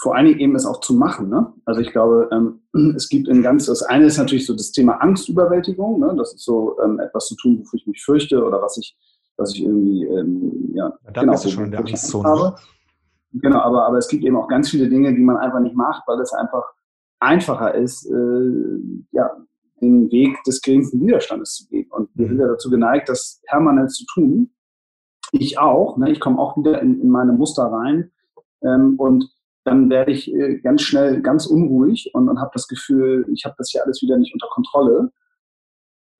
[0.00, 1.28] vor allen Dingen eben es auch zu machen.
[1.28, 1.52] Ne?
[1.64, 2.62] Also ich glaube, ähm,
[2.96, 6.00] es gibt ein ganz, das eine ist natürlich so das Thema Angstüberwältigung.
[6.00, 6.14] Ne?
[6.16, 8.96] Das ist so ähm, etwas zu tun, wofür ich mich fürchte oder was ich,
[9.36, 12.28] was ich irgendwie, ähm, ja, dann genau, bist du schon in der Angstzone.
[12.28, 12.56] Habe.
[13.32, 16.02] genau, aber, aber es gibt eben auch ganz viele Dinge, die man einfach nicht macht,
[16.06, 16.64] weil es einfach
[17.20, 18.78] einfacher ist, äh,
[19.12, 19.30] ja,
[19.80, 21.90] den Weg des geringsten Widerstandes zu gehen.
[21.90, 24.52] Und wir sind ja dazu geneigt, das permanent zu tun.
[25.32, 25.96] Ich auch.
[25.96, 26.10] Ne?
[26.10, 28.10] Ich komme auch wieder in, in meine Muster rein.
[28.62, 29.30] Ähm, und
[29.64, 33.54] dann werde ich äh, ganz schnell ganz unruhig und, und habe das Gefühl, ich habe
[33.58, 35.12] das hier alles wieder nicht unter Kontrolle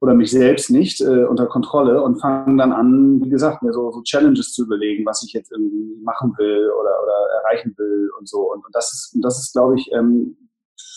[0.01, 3.91] oder mich selbst nicht äh, unter Kontrolle und fange dann an, wie gesagt, mir so,
[3.93, 8.29] so Challenges zu überlegen, was ich jetzt irgendwie machen will oder, oder erreichen will und
[8.29, 8.53] so.
[8.53, 10.37] Und, und das ist, und das ist, glaube ich, ähm,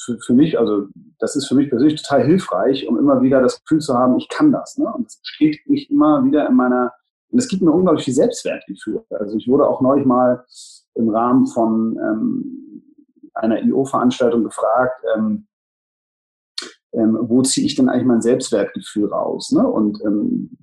[0.05, 0.87] für, für mich, also
[1.19, 4.27] das ist für mich persönlich total hilfreich, um immer wieder das Gefühl zu haben, ich
[4.29, 4.77] kann das.
[4.77, 4.91] Ne?
[4.93, 6.93] Und das steht mich immer wieder in meiner,
[7.29, 9.03] und es gibt mir unglaublich viel Selbstwertgefühl.
[9.09, 10.45] Also ich wurde auch neulich mal
[10.95, 12.83] im Rahmen von ähm,
[13.33, 15.47] einer IO-Veranstaltung gefragt, ähm,
[16.93, 19.51] ähm, wo ziehe ich denn eigentlich mein Selbstwertgefühl raus?
[19.51, 19.67] Ne?
[19.67, 20.57] Und ähm,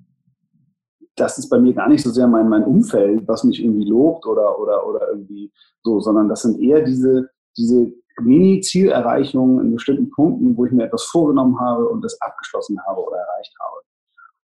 [1.15, 4.25] das ist bei mir gar nicht so sehr mein, mein Umfeld, was mich irgendwie lobt
[4.25, 5.51] oder, oder, oder irgendwie
[5.83, 11.03] so, sondern das sind eher diese, diese Mini-Zielerreichungen in bestimmten Punkten, wo ich mir etwas
[11.03, 13.81] vorgenommen habe und das abgeschlossen habe oder erreicht habe.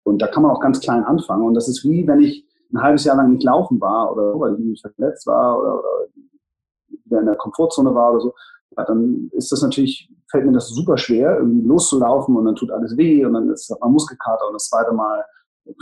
[0.04, 1.46] Und da kann man auch ganz klein anfangen.
[1.46, 4.60] Und das ist wie, wenn ich ein halbes Jahr lang nicht laufen war oder weil
[4.60, 5.88] ich verletzt war oder, oder
[7.04, 8.34] wieder in der Komfortzone war oder so,
[8.76, 12.96] dann ist das natürlich, fällt mir das super schwer, irgendwie loszulaufen und dann tut alles
[12.96, 15.24] weh und dann ist man Muskelkater und das zweite Mal,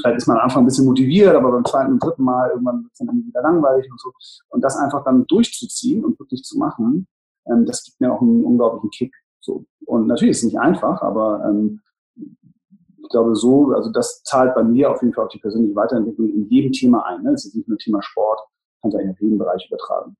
[0.01, 2.83] vielleicht ist man am Anfang ein bisschen motiviert, aber beim zweiten und dritten Mal irgendwann
[2.83, 4.13] wird es dann wieder langweilig und so.
[4.51, 7.07] Und das einfach dann durchzuziehen und wirklich zu machen,
[7.47, 9.15] ähm, das gibt mir auch einen unglaublichen Kick.
[9.41, 9.65] So.
[9.87, 11.81] Und natürlich ist es nicht einfach, aber ähm,
[12.17, 16.29] ich glaube so, also das zahlt bei mir auf jeden Fall auf die persönliche Weiterentwicklung
[16.31, 17.23] in jedem Thema ein.
[17.23, 17.33] Ne?
[17.33, 18.41] Ist nicht nur Thema Sport,
[18.81, 20.17] kannst du eigentlich auf jeden Bereich übertragen.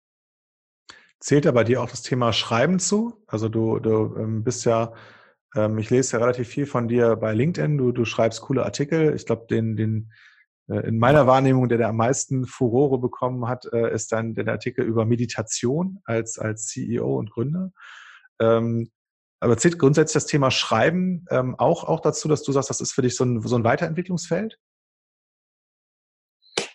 [1.21, 3.15] Zählt da bei dir auch das Thema Schreiben zu?
[3.29, 4.93] Also du, du ähm, bist ja,
[5.55, 9.15] ähm, ich lese ja relativ viel von dir bei LinkedIn, du, du schreibst coole Artikel.
[9.15, 10.11] Ich glaube, den, den
[10.69, 14.85] in meiner Wahrnehmung, der, der am meisten Furore bekommen hat, äh, ist dann der Artikel
[14.85, 17.73] über Meditation als, als CEO und Gründer.
[18.41, 18.91] Ähm,
[19.41, 22.93] aber zählt grundsätzlich das Thema Schreiben ähm, auch, auch dazu, dass du sagst, das ist
[22.93, 24.57] für dich so ein, so ein Weiterentwicklungsfeld?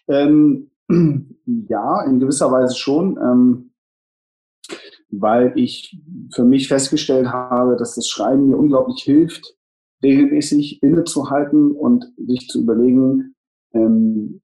[0.10, 3.74] Ähm, ja, in gewisser Weise schon, ähm,
[5.10, 5.98] weil ich
[6.34, 9.56] für mich festgestellt habe, dass das Schreiben mir unglaublich hilft,
[10.04, 13.37] regelmäßig innezuhalten und sich zu überlegen,
[13.78, 14.42] ähm,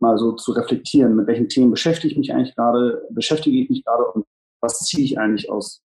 [0.00, 3.84] mal so zu reflektieren, mit welchen Themen beschäftige ich mich eigentlich gerade, beschäftige ich mich
[3.84, 4.24] gerade und
[4.60, 5.82] was ziehe ich eigentlich aus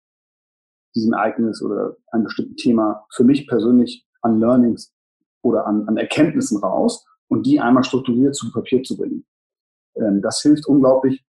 [0.95, 4.93] diesem Ereignis oder einem bestimmten Thema für mich persönlich an Learnings
[5.41, 9.25] oder an, an Erkenntnissen raus und die einmal strukturiert zu Papier zu bringen.
[9.95, 11.25] Ähm, das hilft unglaublich,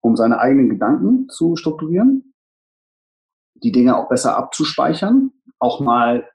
[0.00, 2.34] um seine eigenen Gedanken zu strukturieren,
[3.54, 6.28] die Dinge auch besser abzuspeichern, auch mal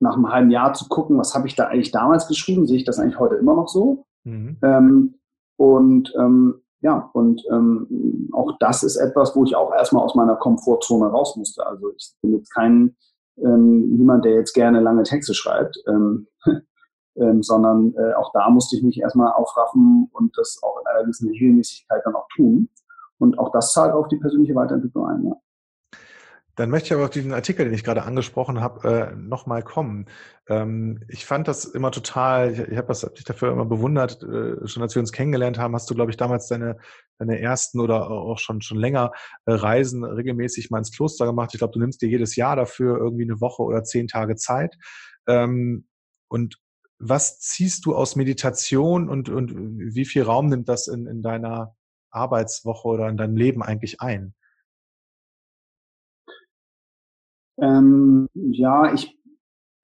[0.00, 2.84] nach einem halben Jahr zu gucken, was habe ich da eigentlich damals geschrieben, sehe ich
[2.84, 4.06] das eigentlich heute immer noch so.
[4.24, 4.58] Mhm.
[4.62, 5.14] Ähm,
[5.56, 10.36] und ähm, ja, und ähm, auch das ist etwas, wo ich auch erstmal aus meiner
[10.36, 11.66] Komfortzone raus musste.
[11.66, 12.94] Also ich bin jetzt kein
[13.38, 16.26] ähm, niemand, der jetzt gerne lange Texte schreibt, ähm,
[17.16, 21.04] ähm, sondern äh, auch da musste ich mich erstmal aufraffen und das auch in einer
[21.04, 22.68] gewissen Regelmäßigkeit dann auch tun.
[23.18, 25.24] Und auch das zahlt auf die persönliche Weiterentwicklung ein.
[25.24, 25.36] Ja.
[26.56, 30.06] Dann möchte ich aber auf diesen Artikel, den ich gerade angesprochen habe, äh, nochmal kommen.
[30.48, 34.94] Ähm, ich fand das immer total, ich, habe dich dafür immer bewundert, äh, schon als
[34.94, 36.78] wir uns kennengelernt haben, hast du, glaube ich, damals deine,
[37.18, 39.12] deine ersten oder auch schon, schon länger
[39.46, 41.50] äh, Reisen regelmäßig mal ins Kloster gemacht.
[41.54, 44.76] Ich glaube, du nimmst dir jedes Jahr dafür irgendwie eine Woche oder zehn Tage Zeit.
[45.26, 45.88] Ähm,
[46.28, 46.58] und
[46.98, 49.52] was ziehst du aus Meditation und, und
[49.94, 51.74] wie viel Raum nimmt das in, in deiner
[52.10, 54.34] Arbeitswoche oder in deinem Leben eigentlich ein?
[57.60, 59.18] Ähm, ja, ich,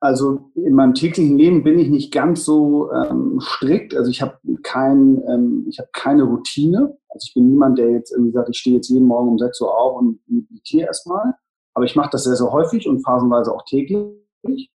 [0.01, 3.95] also in meinem täglichen Leben bin ich nicht ganz so ähm, strikt.
[3.95, 6.97] Also ich habe kein, ähm, ich habe keine Routine.
[7.09, 9.61] Also ich bin niemand, der jetzt irgendwie sagt, ich stehe jetzt jeden Morgen um 6
[9.61, 11.35] Uhr auf und meditiere erstmal.
[11.75, 14.71] Aber ich mache das sehr, sehr häufig und phasenweise auch täglich.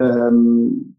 [0.00, 0.96] Ähm,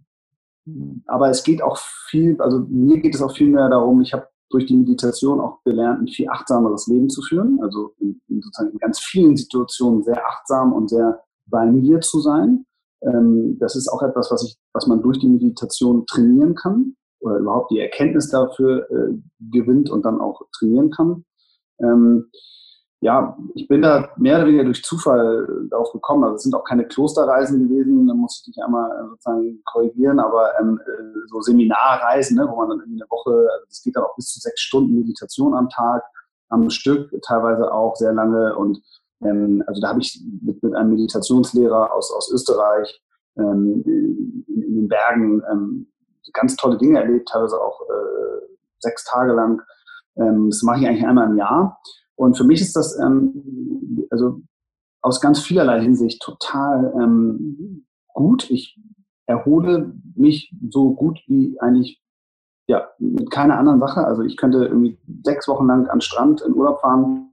[1.08, 1.78] aber es geht auch
[2.10, 5.64] viel, also mir geht es auch viel mehr darum, ich habe durch die Meditation auch
[5.64, 7.60] gelernt, ein viel achtsameres Leben zu führen.
[7.62, 12.20] Also in, in sozusagen in ganz vielen Situationen sehr achtsam und sehr bei mir zu
[12.20, 12.66] sein.
[13.02, 17.38] Ähm, das ist auch etwas, was ich, was man durch die Meditation trainieren kann oder
[17.38, 19.14] überhaupt die Erkenntnis dafür äh,
[19.52, 21.26] gewinnt und dann auch trainieren kann.
[21.80, 22.30] Ähm,
[23.04, 26.24] ja, ich bin da mehr oder weniger durch Zufall darauf gekommen.
[26.24, 30.20] Also es sind auch keine Klosterreisen gewesen, da muss ich dich einmal äh, sozusagen korrigieren,
[30.20, 33.96] aber ähm, äh, so Seminarreisen, ne, wo man dann irgendwie eine Woche, also es geht
[33.96, 36.04] dann auch bis zu sechs Stunden Meditation am Tag,
[36.50, 38.56] am Stück, teilweise auch sehr lange.
[38.56, 38.80] Und
[39.24, 43.02] ähm, also da habe ich mit, mit einem Meditationslehrer aus, aus Österreich
[43.36, 45.88] ähm, in, in, den Bergen ähm,
[46.34, 48.42] ganz tolle Dinge erlebt, teilweise auch äh,
[48.78, 49.60] sechs Tage lang
[50.18, 51.80] Ähm, das mache ich eigentlich einmal im Jahr.
[52.21, 54.41] Und für mich ist das ähm, also
[55.01, 58.51] aus ganz vielerlei Hinsicht total ähm, gut.
[58.51, 58.79] Ich
[59.25, 61.99] erhole mich so gut wie eigentlich
[62.67, 64.05] ja, mit keiner anderen Sache.
[64.05, 67.31] Also ich könnte irgendwie sechs Wochen lang an Strand in Urlaub fahren,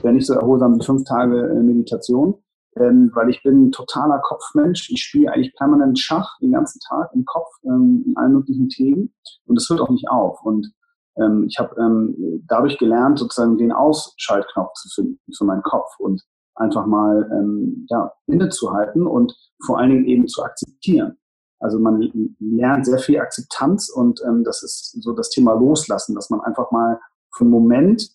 [0.00, 2.36] wäre nicht so erholsam wie fünf Tage äh, Meditation,
[2.76, 4.88] ähm, weil ich bin ein totaler Kopfmensch.
[4.92, 9.12] Ich spiele eigentlich permanent Schach den ganzen Tag im Kopf, ähm, in allen möglichen Themen
[9.46, 10.44] und das hört auch nicht auf.
[10.44, 10.72] Und
[11.16, 16.22] ähm, ich habe ähm, dadurch gelernt, sozusagen den Ausschaltknopf zu finden für meinen Kopf und
[16.54, 21.16] einfach mal ähm, ja, innezuhalten und vor allen Dingen eben zu akzeptieren.
[21.60, 26.28] Also man lernt sehr viel Akzeptanz und ähm, das ist so das Thema Loslassen, dass
[26.28, 26.98] man einfach mal
[27.34, 28.10] für einen Moment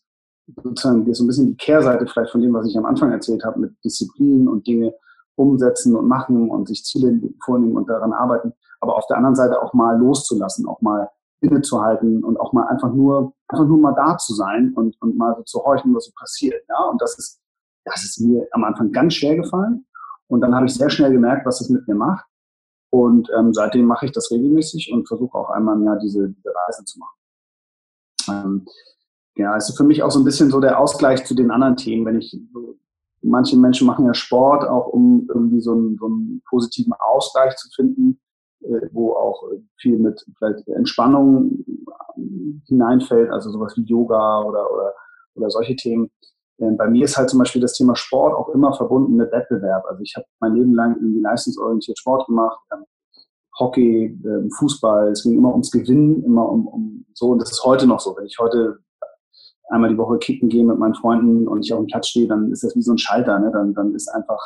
[0.63, 3.59] sozusagen so ein bisschen die Kehrseite vielleicht von dem, was ich am Anfang erzählt habe,
[3.59, 4.93] mit Disziplin und Dinge
[5.35, 9.61] umsetzen und machen und sich Ziele vornehmen und daran arbeiten, aber auf der anderen Seite
[9.61, 11.09] auch mal loszulassen, auch mal
[11.41, 15.35] innezuhalten und auch mal einfach nur, einfach nur mal da zu sein und, und mal
[15.37, 16.63] so zu horchen, was so passiert.
[16.67, 17.39] Ja, und das ist,
[17.85, 19.85] das ist mir am Anfang ganz schwer gefallen.
[20.27, 22.25] Und dann habe ich sehr schnell gemerkt, was das mit mir macht.
[22.89, 26.53] Und ähm, seitdem mache ich das regelmäßig und versuche auch einmal im Jahr diese, diese
[26.67, 27.17] Reise zu machen.
[28.29, 28.65] Ähm,
[29.35, 31.77] ja, es ist für mich auch so ein bisschen so der Ausgleich zu den anderen
[31.77, 32.05] Themen.
[32.05, 32.35] Wenn ich,
[33.21, 37.69] manche Menschen machen ja Sport auch, um irgendwie so einen, so einen positiven Ausgleich zu
[37.75, 38.19] finden,
[38.91, 39.43] wo auch
[39.77, 41.63] viel mit vielleicht Entspannung
[42.67, 44.93] hineinfällt, also sowas wie Yoga oder, oder,
[45.35, 46.09] oder solche Themen.
[46.57, 49.85] Bei mir ist halt zum Beispiel das Thema Sport auch immer verbunden mit Wettbewerb.
[49.87, 52.83] Also ich habe mein Leben lang irgendwie leistungsorientiert Sport gemacht, ähm,
[53.59, 57.29] Hockey, ähm, Fußball, es ging immer ums Gewinnen, immer um, um so.
[57.29, 58.15] Und das ist heute noch so.
[58.17, 58.79] Wenn ich heute
[59.69, 62.51] einmal die Woche kicken gehe mit meinen Freunden und ich auf dem Platz stehe, dann
[62.51, 63.39] ist das wie so ein Schalter.
[63.39, 63.51] Ne?
[63.51, 64.39] Dann, dann ist einfach,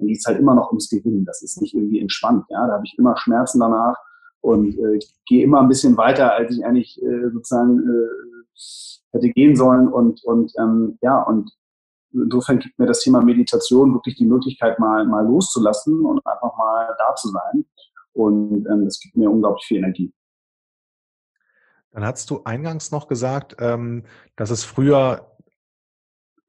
[0.00, 1.24] dann geht es halt immer noch ums Gewinnen.
[1.24, 2.46] Das ist nicht irgendwie entspannt.
[2.48, 2.66] Ja?
[2.66, 3.96] Da habe ich immer Schmerzen danach
[4.40, 9.56] und äh, gehe immer ein bisschen weiter, als ich eigentlich äh, sozusagen äh, hätte gehen
[9.56, 9.88] sollen.
[9.88, 11.50] Und, und ähm, ja, und
[12.12, 16.94] insofern gibt mir das Thema Meditation wirklich die Möglichkeit, mal, mal loszulassen und einfach mal
[16.98, 17.66] da zu sein.
[18.12, 20.12] Und ähm, das gibt mir unglaublich viel Energie.
[21.92, 24.04] Dann hast du eingangs noch gesagt, ähm,
[24.36, 25.26] dass es früher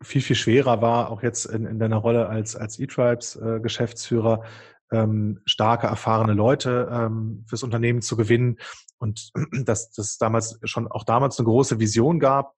[0.01, 4.47] viel, viel schwerer war, auch jetzt in, in deiner Rolle als, als E-Tribes-Geschäftsführer, äh,
[4.91, 8.57] ähm, starke, erfahrene Leute ähm, fürs Unternehmen zu gewinnen
[8.97, 9.31] und
[9.65, 12.55] dass das damals schon auch damals eine große Vision gab,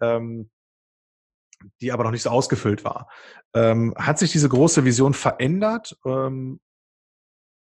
[0.00, 0.50] ähm,
[1.80, 3.08] die aber noch nicht so ausgefüllt war.
[3.54, 6.60] Ähm, hat sich diese große Vision verändert ähm,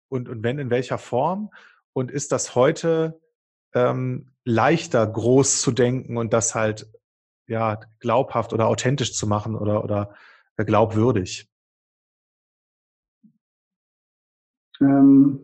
[0.09, 1.51] und, und wenn in welcher Form?
[1.93, 3.19] Und ist das heute
[3.73, 6.87] ähm, leichter groß zu denken und das halt
[7.47, 10.15] ja glaubhaft oder authentisch zu machen oder, oder
[10.57, 11.49] glaubwürdig?
[14.79, 15.39] Ähm,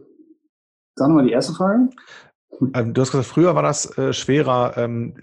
[0.95, 1.89] sagen wir die erste Frage.
[2.73, 5.15] Ähm, du hast gesagt, früher war das äh, schwerer, ähm,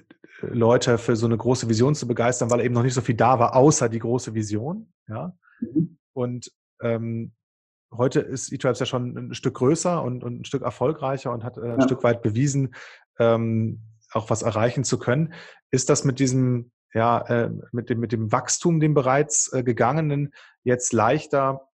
[0.43, 3.39] Leute für so eine große Vision zu begeistern, weil eben noch nicht so viel da
[3.39, 4.93] war, außer die große Vision.
[5.09, 5.37] Ja.
[5.61, 5.99] Mhm.
[6.13, 7.33] Und ähm,
[7.93, 11.59] heute ist eTribes ja schon ein Stück größer und, und ein Stück erfolgreicher und hat
[11.59, 11.83] äh, ein ja.
[11.83, 12.75] Stück weit bewiesen,
[13.19, 13.81] ähm,
[14.13, 15.35] auch was erreichen zu können.
[15.71, 20.33] Ist das mit diesem, ja, äh, mit dem, mit dem Wachstum, dem bereits äh, gegangenen,
[20.63, 21.69] jetzt leichter,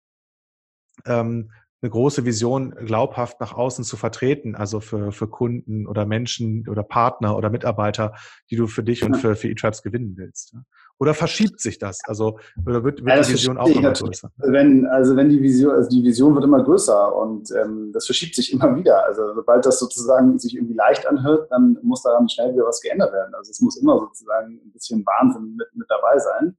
[1.05, 6.67] ähm, eine große Vision glaubhaft nach außen zu vertreten, also für, für Kunden oder Menschen
[6.69, 8.15] oder Partner oder Mitarbeiter,
[8.49, 10.55] die du für dich und für, für eTribes gewinnen willst?
[10.99, 11.99] Oder verschiebt sich das?
[12.05, 14.29] Also oder wird, wird ja, die Vision auch immer größer?
[14.37, 18.35] Wenn, also wenn die Vision, also die Vision wird immer größer und ähm, das verschiebt
[18.35, 19.03] sich immer wieder.
[19.05, 23.11] Also sobald das sozusagen sich irgendwie leicht anhört, dann muss daran schnell wieder was geändert
[23.11, 23.33] werden.
[23.35, 26.55] Also es muss immer sozusagen ein bisschen Wahnsinn mit, mit dabei sein.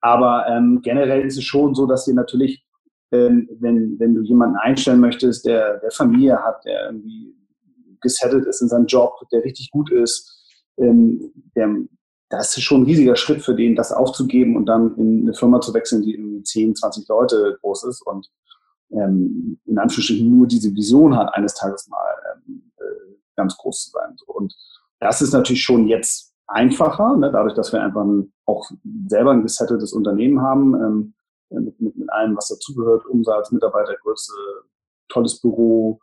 [0.00, 2.64] Aber ähm, generell ist es schon so, dass wir natürlich
[3.14, 7.36] ähm, wenn, wenn du jemanden einstellen möchtest, der, der Familie hat, der irgendwie
[8.00, 10.36] gesettelt ist in seinem Job, der richtig gut ist,
[10.78, 11.68] ähm, der,
[12.36, 15.60] das ist schon ein riesiger Schritt für den, das aufzugeben und dann in eine Firma
[15.60, 18.30] zu wechseln, die irgendwie 10, 20 Leute groß ist und
[18.90, 22.14] ähm, in Anführungsstrichen nur diese Vision hat, eines Tages mal
[22.46, 24.16] ähm, äh, ganz groß zu sein.
[24.26, 24.54] Und
[25.00, 28.70] das ist natürlich schon jetzt einfacher, ne, dadurch, dass wir einfach ein, auch
[29.06, 30.74] selber ein gesetteltes Unternehmen haben.
[30.74, 31.14] Ähm,
[31.50, 34.32] mit, mit, mit allem, was dazugehört, Umsatz, Mitarbeitergröße,
[35.08, 36.00] tolles Büro,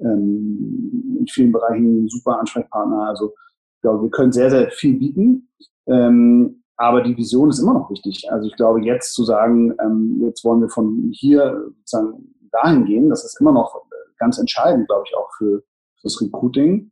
[0.00, 3.08] ähm, in vielen Bereichen super Ansprechpartner.
[3.08, 3.34] Also
[3.80, 5.48] ich glaube, wir können sehr, sehr viel bieten.
[5.86, 8.30] Ähm, aber die Vision ist immer noch wichtig.
[8.30, 13.08] Also ich glaube, jetzt zu sagen, ähm, jetzt wollen wir von hier sozusagen dahin gehen,
[13.08, 13.82] das ist immer noch
[14.18, 16.90] ganz entscheidend, glaube ich, auch für, für das Recruiting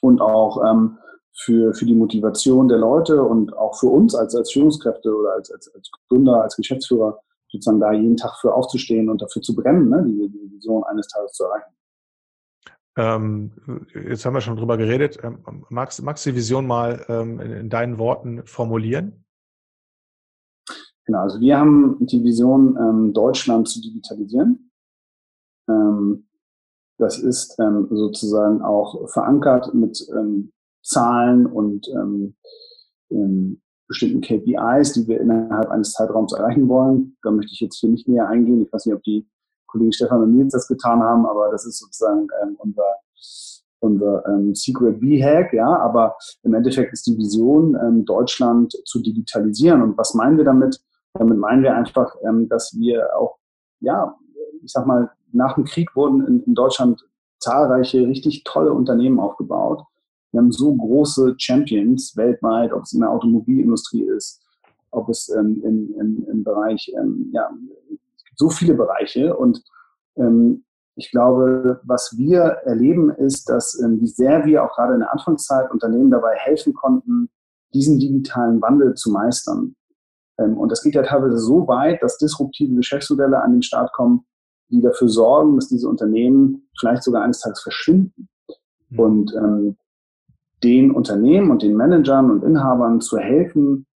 [0.00, 0.96] und auch ähm,
[1.34, 5.50] für, für die Motivation der Leute und auch für uns als, als Führungskräfte oder als,
[5.50, 9.90] als, als Gründer, als Geschäftsführer, sozusagen da jeden Tag für aufzustehen und dafür zu brennen,
[9.90, 11.74] ne, diese, diese Vision eines Tages zu erreichen.
[12.96, 13.50] Ähm,
[14.08, 15.18] jetzt haben wir schon drüber geredet.
[15.22, 15.38] Ähm,
[15.68, 19.24] magst, magst du die Vision mal ähm, in, in, deinen Worten formulieren?
[21.06, 24.70] Genau, also wir haben die Vision, ähm, Deutschland zu digitalisieren.
[25.68, 26.28] Ähm,
[26.98, 29.98] das ist ähm, sozusagen auch verankert mit
[30.82, 31.88] Zahlen und
[33.88, 37.16] bestimmten KPIs, die wir innerhalb eines Zeitraums erreichen wollen.
[37.22, 38.62] Da möchte ich jetzt hier nicht näher eingehen.
[38.62, 39.26] Ich weiß nicht, ob die
[39.74, 42.94] Kollegen Stefan und Nils das getan haben, aber das ist sozusagen ähm, unser,
[43.80, 49.82] unser ähm, Secret B-Hack, ja, aber im Endeffekt ist die Vision, ähm, Deutschland zu digitalisieren.
[49.82, 50.80] Und was meinen wir damit?
[51.14, 53.38] Damit meinen wir einfach, ähm, dass wir auch,
[53.80, 54.16] ja,
[54.62, 57.04] ich sag mal, nach dem Krieg wurden in, in Deutschland
[57.40, 59.82] zahlreiche richtig tolle Unternehmen aufgebaut.
[60.30, 64.40] Wir haben so große Champions weltweit, ob es in der Automobilindustrie ist,
[64.92, 67.50] ob es ähm, im, im, im Bereich ähm, ja,
[68.36, 69.36] so viele Bereiche.
[69.36, 69.62] Und
[70.16, 70.64] ähm,
[70.96, 75.12] ich glaube, was wir erleben, ist, dass ähm, wie sehr wir auch gerade in der
[75.12, 77.30] Anfangszeit Unternehmen dabei helfen konnten,
[77.72, 79.74] diesen digitalen Wandel zu meistern.
[80.38, 84.24] Ähm, und das geht ja teilweise so weit, dass disruptive Geschäftsmodelle an den Start kommen,
[84.70, 88.28] die dafür sorgen, dass diese Unternehmen vielleicht sogar eines Tages verschwinden.
[88.90, 88.98] Mhm.
[88.98, 89.76] Und ähm,
[90.62, 93.86] den Unternehmen und den Managern und Inhabern zu helfen,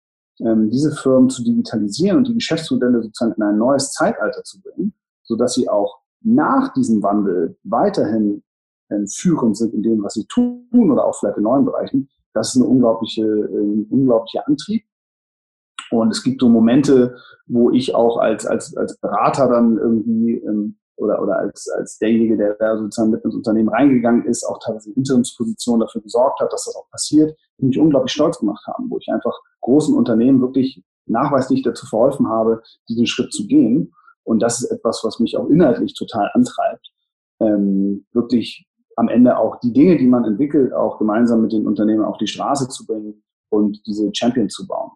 [0.41, 4.95] ähm, diese Firmen zu digitalisieren und die Geschäftsmodelle sozusagen in ein neues Zeitalter zu bringen,
[5.23, 8.43] so dass sie auch nach diesem Wandel weiterhin
[8.91, 12.09] ähm, führend sind in dem, was sie tun oder auch vielleicht in neuen Bereichen.
[12.33, 14.85] Das ist eine unglaubliche, ein unglaublicher Antrieb.
[15.91, 17.17] Und es gibt so Momente,
[17.47, 22.37] wo ich auch als, als, als Berater dann irgendwie ähm, oder, oder als, als derjenige,
[22.37, 26.53] der da sozusagen mit ins Unternehmen reingegangen ist, auch teilweise in Interimsposition dafür gesorgt hat,
[26.53, 30.41] dass das auch passiert, die mich unglaublich stolz gemacht haben, wo ich einfach großen Unternehmen
[30.41, 33.93] wirklich nachweislich dazu verholfen habe, diesen Schritt zu gehen.
[34.25, 36.91] Und das ist etwas, was mich auch inhaltlich total antreibt,
[37.41, 42.05] ähm, wirklich am Ende auch die Dinge, die man entwickelt, auch gemeinsam mit den Unternehmen
[42.05, 44.91] auf die Straße zu bringen und diese Champion zu bauen.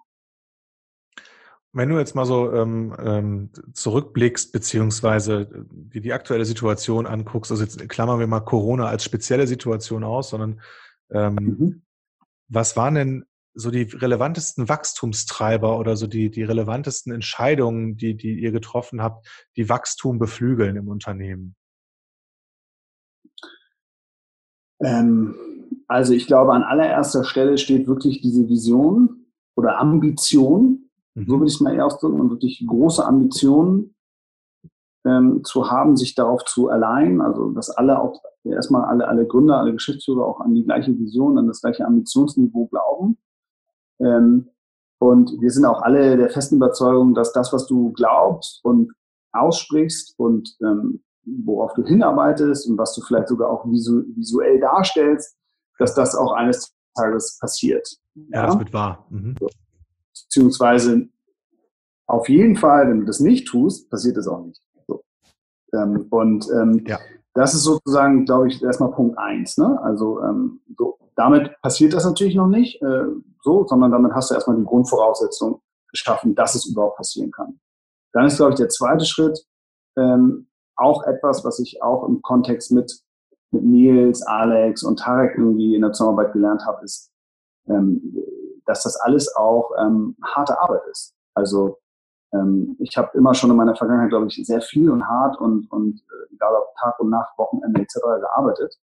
[1.74, 7.62] Wenn du jetzt mal so ähm, ähm, zurückblickst, beziehungsweise die, die aktuelle Situation anguckst, also
[7.62, 10.60] jetzt klammern wir mal Corona als spezielle Situation aus, sondern
[11.10, 11.82] ähm, mhm.
[12.48, 18.38] was waren denn so die relevantesten Wachstumstreiber oder so die, die relevantesten Entscheidungen, die, die
[18.38, 21.54] ihr getroffen habt, die Wachstum beflügeln im Unternehmen?
[24.80, 25.36] Ähm,
[25.88, 30.81] also ich glaube, an allererster Stelle steht wirklich diese Vision oder Ambition.
[31.14, 33.94] So würde ich es mal eher ausdrücken und wirklich große Ambitionen
[35.04, 39.58] ähm, zu haben, sich darauf zu allein, also dass alle auch erstmal alle, alle Gründer,
[39.58, 43.18] alle Geschäftsführer auch an die gleiche Vision, an das gleiche Ambitionsniveau glauben.
[44.00, 44.48] Ähm,
[44.98, 48.92] und wir sind auch alle der festen Überzeugung, dass das, was du glaubst und
[49.32, 55.36] aussprichst und ähm, worauf du hinarbeitest und was du vielleicht sogar auch visu visuell darstellst,
[55.78, 57.88] dass das auch eines Tages passiert.
[58.14, 58.46] Ja, ja?
[58.46, 59.06] das wird wahr.
[59.10, 59.34] Mhm.
[60.32, 61.08] Beziehungsweise
[62.06, 64.62] auf jeden Fall, wenn du das nicht tust, passiert das auch nicht.
[64.86, 65.02] So.
[65.74, 66.98] Ähm, und ähm, ja.
[67.34, 69.58] das ist sozusagen, glaube ich, erstmal Punkt eins.
[69.58, 69.78] Ne?
[69.82, 73.04] Also ähm, so, damit passiert das natürlich noch nicht äh,
[73.42, 75.60] so, sondern damit hast du erstmal die Grundvoraussetzung
[75.90, 77.60] geschaffen, dass es überhaupt passieren kann.
[78.14, 79.38] Dann ist, glaube ich, der zweite Schritt
[79.98, 83.02] ähm, auch etwas, was ich auch im Kontext mit,
[83.50, 87.12] mit Nils, Alex und Tarek irgendwie in der Zusammenarbeit gelernt habe, ist,
[87.68, 88.16] ähm,
[88.66, 91.14] dass das alles auch ähm, harte Arbeit ist.
[91.34, 91.78] Also
[92.32, 95.70] ähm, ich habe immer schon in meiner Vergangenheit, glaube ich, sehr viel und hart und,
[95.70, 98.00] und äh, egal ob Tag und Nacht, Wochenende etc.
[98.20, 98.76] gearbeitet.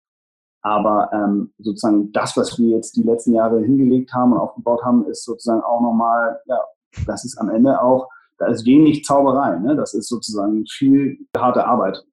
[0.61, 5.05] Aber ähm, sozusagen das, was wir jetzt die letzten Jahre hingelegt haben und aufgebaut haben,
[5.05, 6.59] ist sozusagen auch nochmal, ja,
[7.05, 9.57] das ist am Ende auch, da ist wenig Zauberei.
[9.59, 9.75] Ne?
[9.75, 12.03] Das ist sozusagen viel harte Arbeit.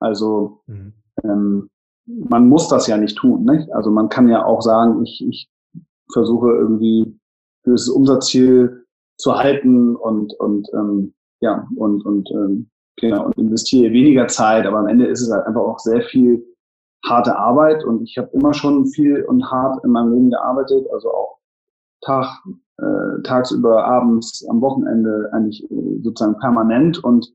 [0.00, 0.92] Also mhm.
[1.24, 1.70] ähm,
[2.06, 3.44] man muss das ja nicht tun.
[3.44, 3.72] Nicht?
[3.72, 5.48] Also man kann ja auch sagen, ich, ich
[6.12, 7.18] versuche irgendwie
[7.66, 8.84] dieses Umsatzziel
[9.18, 14.78] zu halten und, und ähm, ja, und, und ähm, genau, und investiere weniger Zeit, aber
[14.78, 16.44] am Ende ist es halt einfach auch sehr viel
[17.04, 21.10] harte Arbeit und ich habe immer schon viel und hart in meinem Leben gearbeitet, also
[21.10, 21.38] auch
[22.00, 22.26] Tag,
[22.78, 27.32] äh, tagsüber, abends, am Wochenende eigentlich äh, sozusagen permanent und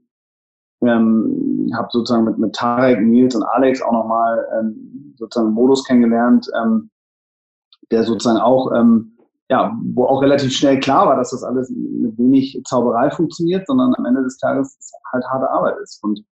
[0.82, 6.48] ähm, habe sozusagen mit, mit Tarek, Nils und Alex auch nochmal ähm, sozusagen Modus kennengelernt,
[6.62, 6.90] ähm,
[7.92, 9.18] der sozusagen auch, ähm,
[9.50, 13.94] ja, wo auch relativ schnell klar war, dass das alles mit wenig Zauberei funktioniert, sondern
[13.96, 14.78] am Ende des Tages
[15.14, 16.04] halt harte Arbeit ist.
[16.04, 16.24] Und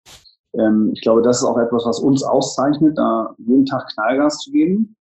[0.54, 4.52] ähm, ich glaube, das ist auch etwas, was uns auszeichnet, da jeden Tag Knallgas zu
[4.52, 4.96] geben.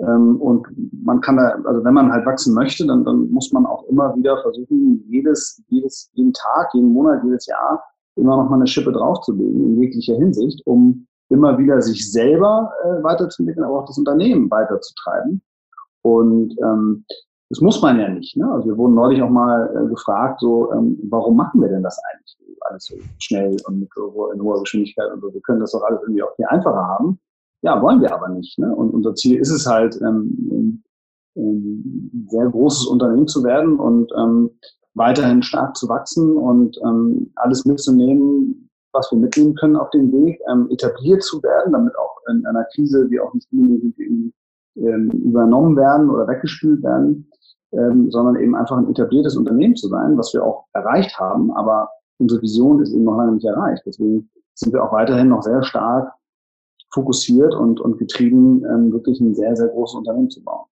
[0.00, 0.66] Ähm, und
[1.04, 4.14] man kann da, also wenn man halt wachsen möchte, dann, dann muss man auch immer
[4.16, 7.82] wieder versuchen, jedes, jedes, jeden Tag, jeden Monat, jedes Jahr
[8.16, 13.02] immer noch mal eine Schippe draufzulegen in jeglicher Hinsicht, um immer wieder sich selber äh,
[13.02, 15.42] weiterzuentwickeln, aber auch das Unternehmen weiterzutreiben.
[16.02, 17.04] Und ähm,
[17.50, 18.36] das muss man ja nicht.
[18.36, 18.50] Ne?
[18.50, 22.00] Also wir wurden neulich auch mal äh, gefragt, so, ähm, warum machen wir denn das
[22.10, 23.88] eigentlich alles so schnell und mit
[24.34, 25.32] in hoher Geschwindigkeit und so.
[25.32, 27.18] Wir können das doch alles irgendwie auch viel einfacher haben.
[27.62, 28.58] Ja, wollen wir aber nicht.
[28.58, 28.74] Ne?
[28.74, 30.82] Und unser Ziel ist es halt, ähm,
[31.36, 34.50] ein sehr großes Unternehmen zu werden und ähm,
[34.94, 40.40] weiterhin stark zu wachsen und ähm, alles mitzunehmen, was wir mitnehmen können auf dem Weg,
[40.50, 44.32] ähm, etabliert zu werden, damit auch in einer Krise wir auch nicht irgendwie
[44.76, 47.30] ähm, übernommen werden oder weggespült werden,
[47.72, 51.88] ähm, sondern eben einfach ein etabliertes Unternehmen zu sein, was wir auch erreicht haben, aber
[52.18, 53.82] unsere Vision ist eben noch lange nicht erreicht.
[53.86, 56.12] Deswegen sind wir auch weiterhin noch sehr stark
[56.92, 60.66] fokussiert und, und getrieben, ähm, wirklich ein sehr, sehr großes Unternehmen zu bauen.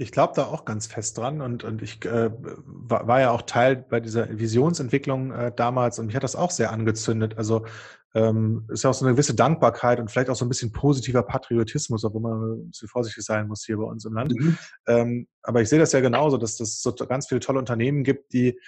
[0.00, 2.30] Ich glaube da auch ganz fest dran und, und ich äh,
[2.64, 6.52] war, war, ja auch Teil bei dieser Visionsentwicklung äh, damals und mich hat das auch
[6.52, 7.36] sehr angezündet.
[7.36, 7.66] Also
[8.14, 11.22] ähm, ist ja auch so eine gewisse Dankbarkeit und vielleicht auch so ein bisschen positiver
[11.22, 14.32] Patriotismus, obwohl man ein bisschen vorsichtig sein muss hier bei uns im Land.
[14.34, 14.58] Mhm.
[14.86, 18.32] Ähm, aber ich sehe das ja genauso, dass das so ganz viele tolle Unternehmen gibt,
[18.32, 18.58] die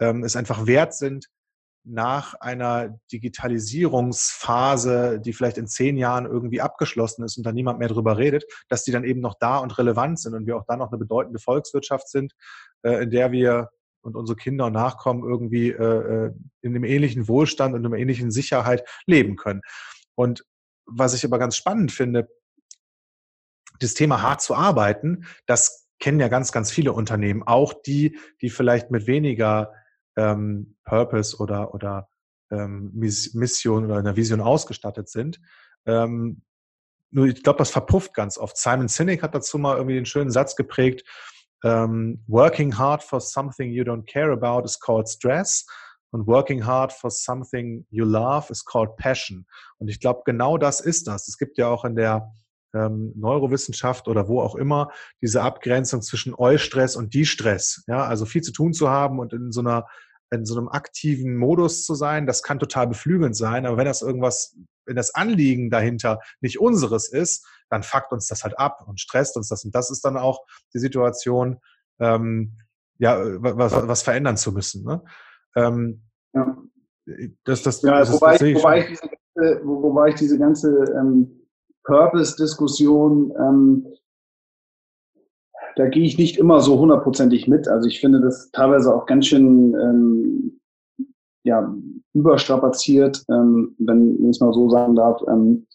[0.00, 1.28] ähm, es einfach wert sind,
[1.84, 7.88] nach einer Digitalisierungsphase, die vielleicht in zehn Jahren irgendwie abgeschlossen ist und da niemand mehr
[7.88, 10.76] drüber redet, dass die dann eben noch da und relevant sind und wir auch da
[10.76, 12.32] noch eine bedeutende Volkswirtschaft sind,
[12.82, 13.68] äh, in der wir
[14.00, 18.30] und unsere Kinder und Nachkommen irgendwie äh, äh, in einem ähnlichen Wohlstand und einer ähnlichen
[18.30, 19.60] Sicherheit leben können.
[20.14, 20.44] Und
[20.86, 22.28] was ich aber ganz spannend finde,
[23.80, 28.50] das Thema hart zu arbeiten, das kennen ja ganz, ganz viele Unternehmen, auch die, die
[28.50, 29.72] vielleicht mit weniger
[30.16, 32.08] ähm, Purpose oder, oder
[32.50, 35.40] ähm, Mission oder einer Vision ausgestattet sind.
[35.86, 36.42] Ähm,
[37.10, 38.56] nur ich glaube, das verpufft ganz oft.
[38.56, 41.04] Simon Sinek hat dazu mal irgendwie den schönen Satz geprägt,
[41.62, 45.66] ähm, working hard for something you don't care about is called stress
[46.10, 49.46] und working hard for something you love is called passion.
[49.78, 51.28] Und ich glaube, genau das ist das.
[51.28, 52.32] Es gibt ja auch in der
[52.74, 54.90] ähm, Neurowissenschaft oder wo auch immer
[55.22, 57.84] diese Abgrenzung zwischen Eustress und Distress.
[57.86, 59.86] Ja, also viel zu tun zu haben und in so einer
[60.30, 63.66] in so einem aktiven Modus zu sein, das kann total beflügelnd sein.
[63.66, 68.42] Aber wenn das irgendwas, wenn das Anliegen dahinter nicht unseres ist, dann fuckt uns das
[68.42, 69.64] halt ab und stresst uns das.
[69.64, 70.44] Und das ist dann auch
[70.74, 71.58] die Situation,
[72.00, 72.58] ähm,
[72.98, 74.84] ja, was, was verändern zu müssen.
[74.84, 75.02] Ne?
[75.56, 76.02] Ähm,
[76.32, 76.56] ja.
[77.44, 81.43] Das, das, ja, das wobei, das wobei, ich diese ganze, wobei ich diese ganze ähm,
[81.84, 83.86] Purpose-Diskussion, ähm,
[85.76, 87.68] da gehe ich nicht immer so hundertprozentig mit.
[87.68, 90.60] Also ich finde das teilweise auch ganz schön ähm,
[91.44, 91.74] ja,
[92.14, 95.20] überstrapaziert, ähm, wenn ich es mal so sagen darf.
[95.28, 95.66] Ähm,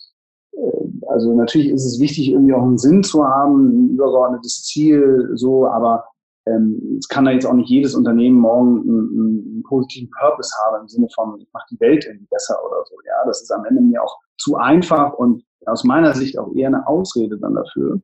[0.53, 5.31] äh, also natürlich ist es wichtig, irgendwie auch einen Sinn zu haben, ein übergeordnetes Ziel,
[5.33, 6.05] so, aber
[6.45, 10.81] ähm, es kann da jetzt auch nicht jedes Unternehmen morgen einen, einen positiven Purpose haben
[10.81, 12.95] im Sinne von, ich mache die Welt irgendwie besser oder so.
[13.05, 16.67] Ja, das ist am Ende mir auch zu einfach und aus meiner Sicht auch eher
[16.67, 18.01] eine Ausrede dann dafür.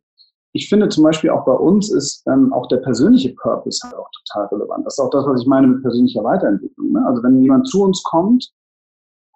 [0.54, 4.10] Ich finde zum Beispiel auch bei uns ist ähm, auch der persönliche Purpose halt auch
[4.24, 4.86] total relevant.
[4.86, 6.94] Das ist auch das, was ich meine mit persönlicher Weiterentwicklung.
[6.94, 7.06] Ne?
[7.06, 8.50] Also wenn jemand zu uns kommt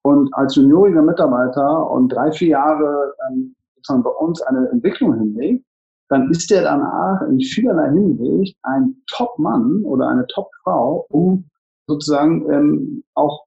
[0.04, 5.66] und als junioriger Mitarbeiter und drei, vier Jahre ähm, sozusagen bei uns eine Entwicklung hinlegt,
[6.10, 11.50] dann ist der danach in vielerlei Hinsicht ein Top-Mann oder eine Top-Frau, um
[11.88, 13.44] sozusagen ähm, auch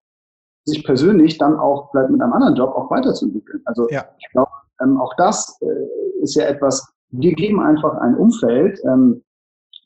[0.65, 3.63] sich persönlich dann auch vielleicht mit einem anderen Job auch weiterzuentwickeln.
[3.65, 4.05] Also ja.
[4.19, 4.51] ich glaube,
[4.83, 9.23] ähm, auch das äh, ist ja etwas, wir geben einfach ein Umfeld ähm,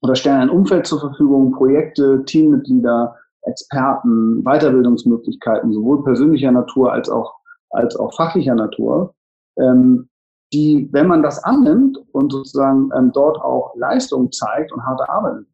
[0.03, 7.35] oder stellen ein Umfeld zur Verfügung, Projekte, Teammitglieder, Experten, Weiterbildungsmöglichkeiten, sowohl persönlicher Natur als auch,
[7.71, 9.15] als auch fachlicher Natur,
[9.59, 10.09] ähm,
[10.53, 15.45] die, wenn man das annimmt und sozusagen ähm, dort auch Leistung zeigt und harte Arbeit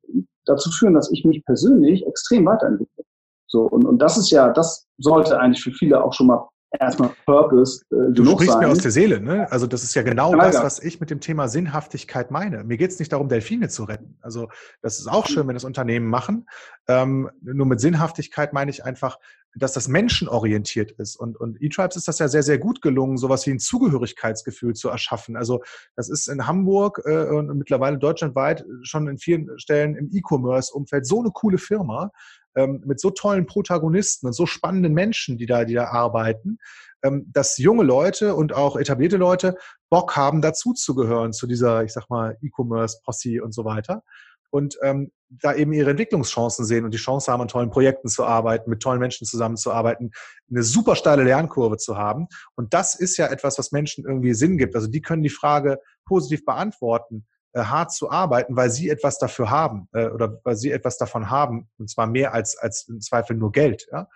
[0.44, 3.04] dazu führen, dass ich mich persönlich extrem weiterentwickle.
[3.46, 6.48] So, und, und das ist ja, das sollte eigentlich für viele auch schon mal
[6.80, 8.60] erstmal Purpose äh, Du sprichst sein.
[8.60, 9.50] mir aus der Seele, ne?
[9.50, 12.64] Also das ist ja genau ja, das, was ich mit dem Thema Sinnhaftigkeit meine.
[12.64, 14.16] Mir geht es nicht darum, Delfine zu retten.
[14.20, 14.48] Also
[14.80, 16.46] das ist auch schön, wenn das Unternehmen machen.
[16.88, 19.18] Ähm, nur mit Sinnhaftigkeit meine ich einfach,
[19.54, 21.16] dass das menschenorientiert ist.
[21.16, 24.88] Und, und E-Tribes ist das ja sehr, sehr gut gelungen, sowas wie ein Zugehörigkeitsgefühl zu
[24.88, 25.36] erschaffen.
[25.36, 25.62] Also
[25.94, 31.20] das ist in Hamburg äh, und mittlerweile deutschlandweit schon in vielen Stellen im E-Commerce-Umfeld so
[31.20, 32.10] eine coole Firma,
[32.54, 36.58] ähm, mit so tollen Protagonisten und so spannenden Menschen, die da, die da arbeiten,
[37.02, 39.56] ähm, dass junge Leute und auch etablierte Leute
[39.90, 44.02] Bock haben, dazuzugehören zu dieser, ich sag mal, E-Commerce-Posse und so weiter.
[44.50, 48.24] Und ähm, da eben ihre Entwicklungschancen sehen und die Chance haben, an tollen Projekten zu
[48.24, 50.12] arbeiten, mit tollen Menschen zusammenzuarbeiten,
[50.50, 52.26] eine super steile Lernkurve zu haben.
[52.54, 54.74] Und das ist ja etwas, was Menschen irgendwie Sinn gibt.
[54.74, 59.88] Also die können die Frage positiv beantworten hart zu arbeiten, weil sie etwas dafür haben
[59.92, 63.52] äh, oder weil sie etwas davon haben, und zwar mehr als, als im Zweifel nur
[63.52, 63.86] Geld.
[63.92, 64.08] Ja?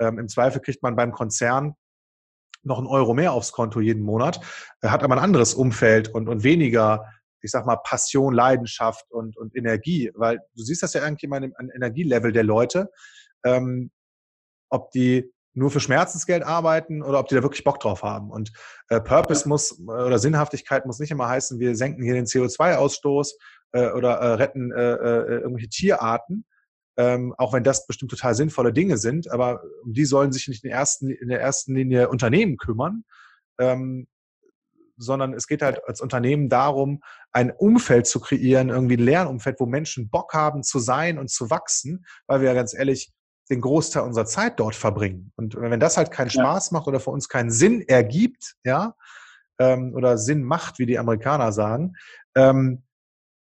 [0.00, 1.74] Ähm, Im Zweifel kriegt man beim Konzern
[2.64, 4.40] noch einen Euro mehr aufs Konto jeden Monat,
[4.80, 7.06] äh, hat aber ein anderes Umfeld und, und weniger,
[7.40, 10.10] ich sag mal, Passion, Leidenschaft und, und Energie.
[10.14, 12.90] Weil du siehst das ja eigentlich immer an Energielevel der Leute,
[13.44, 13.90] ähm,
[14.70, 18.30] ob die nur für Schmerzensgeld arbeiten oder ob die da wirklich Bock drauf haben.
[18.30, 18.52] Und
[18.88, 23.34] äh, Purpose muss oder Sinnhaftigkeit muss nicht immer heißen, wir senken hier den CO2-Ausstoß
[23.72, 26.46] äh, oder äh, retten äh, äh, irgendwelche Tierarten,
[26.96, 30.64] ähm, auch wenn das bestimmt total sinnvolle Dinge sind, aber um die sollen sich nicht
[30.64, 33.04] in, ersten, in der ersten Linie Unternehmen kümmern,
[33.58, 34.06] ähm,
[34.96, 39.66] sondern es geht halt als Unternehmen darum, ein Umfeld zu kreieren, irgendwie ein Lernumfeld, wo
[39.66, 43.10] Menschen Bock haben zu sein und zu wachsen, weil wir ja ganz ehrlich
[43.50, 45.32] den Großteil unserer Zeit dort verbringen.
[45.36, 48.94] Und wenn das halt keinen Spaß macht oder für uns keinen Sinn ergibt, ja,
[49.58, 51.94] ähm, oder Sinn macht, wie die Amerikaner sagen,
[52.34, 52.82] ähm,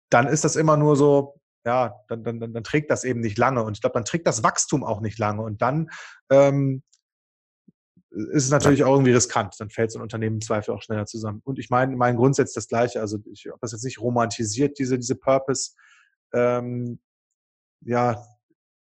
[0.09, 3.37] dann ist das immer nur so, ja, dann, dann, dann, dann trägt das eben nicht
[3.37, 3.63] lange.
[3.63, 5.41] Und ich glaube, dann trägt das Wachstum auch nicht lange.
[5.43, 5.89] Und dann
[6.31, 6.81] ähm,
[8.09, 9.55] ist es natürlich auch irgendwie riskant.
[9.59, 11.41] Dann fällt so ein Unternehmen im Zweifel auch schneller zusammen.
[11.43, 13.01] Und ich meine, mein Grundsatz das Gleiche.
[13.01, 15.71] Also ich habe das jetzt nicht romantisiert, diese, diese Purpose,
[16.33, 16.99] ähm,
[17.81, 18.23] ja,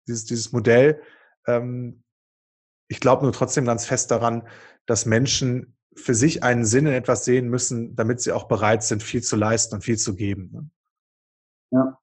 [0.08, 1.01] dieses, dieses Modell.
[1.47, 2.03] Ähm,
[2.88, 4.47] ich glaube nur trotzdem ganz fest daran,
[4.86, 9.01] dass Menschen für sich einen Sinn in etwas sehen müssen, damit sie auch bereit sind,
[9.01, 10.49] viel zu leisten und viel zu geben.
[10.51, 10.70] Ne?
[11.72, 11.97] Ja,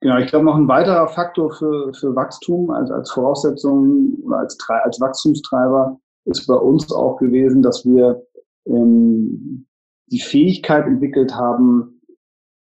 [0.00, 0.18] genau.
[0.18, 5.00] Ich glaube, noch ein weiterer Faktor für, für Wachstum als, als Voraussetzung oder als, als
[5.00, 8.22] Wachstumstreiber ist bei uns auch gewesen, dass wir
[8.66, 9.66] ähm,
[10.06, 12.00] die Fähigkeit entwickelt haben,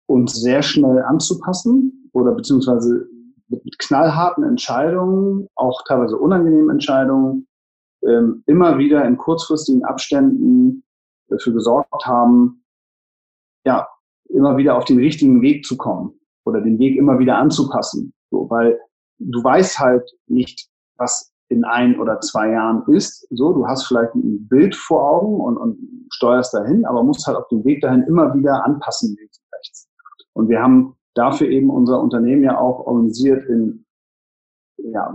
[0.07, 3.09] uns sehr schnell anzupassen oder beziehungsweise
[3.49, 7.47] mit, mit knallharten Entscheidungen, auch teilweise unangenehmen Entscheidungen,
[8.03, 10.85] ähm, immer wieder in kurzfristigen Abständen
[11.29, 12.65] dafür gesorgt haben,
[13.65, 13.89] ja,
[14.29, 16.13] immer wieder auf den richtigen Weg zu kommen
[16.45, 18.13] oder den Weg immer wieder anzupassen.
[18.31, 18.79] So, weil
[19.19, 23.27] du weißt halt nicht, was in ein oder zwei Jahren ist.
[23.31, 25.79] So, du hast vielleicht ein Bild vor Augen und, und
[26.13, 29.89] steuerst dahin, aber musst halt auf dem Weg dahin immer wieder anpassen, links und rechts.
[30.35, 33.85] Und wir haben dafür eben unser Unternehmen ja auch organisiert in
[34.79, 35.13] ja,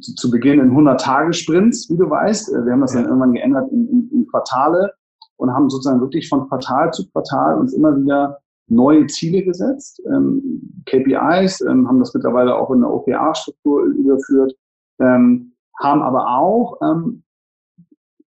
[0.00, 2.52] zu Beginn in 100-Tage-Sprints, wie du weißt.
[2.52, 4.92] Wir haben das dann irgendwann geändert in, in, in, Quartale
[5.36, 8.38] und haben sozusagen wirklich von Quartal zu Quartal uns immer wieder
[8.68, 14.54] neue Ziele gesetzt, ähm, KPIs, ähm, haben das mittlerweile auch in der OKR-Struktur überführt,
[15.00, 17.22] ähm, haben aber auch ähm,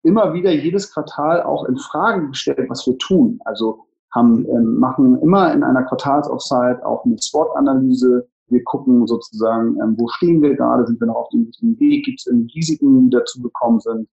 [0.02, 3.40] immer wieder jedes Quartal auch in Frage gestellt, was wir tun.
[3.44, 8.26] Also haben, ähm, machen immer in einer Quartalsoffside auch eine SWOT-Analyse.
[8.48, 12.04] Wir gucken sozusagen, ähm, wo stehen wir gerade, sind wir noch auf dem richtigen Weg,
[12.04, 14.08] gibt es irgendwie Risiken, die dazu gekommen sind,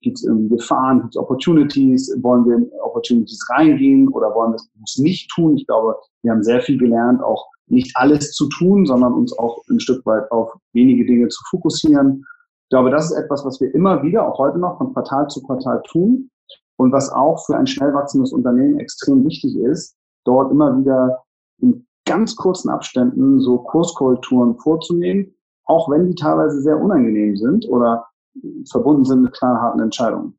[0.00, 4.82] gibt es irgendwie Gefahren, gibt es Opportunities, wollen wir in Opportunities reingehen oder wollen wir
[4.84, 5.56] es nicht tun.
[5.56, 9.62] Ich glaube, wir haben sehr viel gelernt, auch nicht alles zu tun, sondern uns auch
[9.70, 12.24] ein Stück weit auf wenige Dinge zu fokussieren.
[12.64, 15.40] Ich glaube, das ist etwas, was wir immer wieder, auch heute noch von Quartal zu
[15.42, 16.30] Quartal tun
[16.76, 21.24] und was auch für ein schnell wachsendes Unternehmen extrem wichtig ist, dort immer wieder
[21.58, 28.06] in ganz kurzen Abständen so Kurskorrekturen vorzunehmen, auch wenn die teilweise sehr unangenehm sind oder
[28.70, 30.38] verbunden sind mit knallharten Entscheidungen.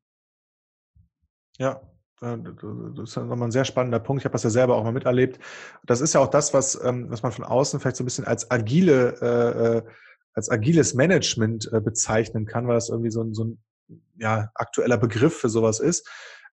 [1.57, 1.81] Ja,
[2.19, 4.21] das ist nochmal ein sehr spannender Punkt.
[4.21, 5.39] Ich habe das ja selber auch mal miterlebt.
[5.85, 8.25] Das ist ja auch das, was, ähm, was man von außen vielleicht so ein bisschen
[8.25, 9.81] als agile, äh, äh,
[10.33, 13.59] als agiles Management äh, bezeichnen kann, weil das irgendwie so ein, so ein
[14.17, 16.07] ja, aktueller Begriff für sowas ist.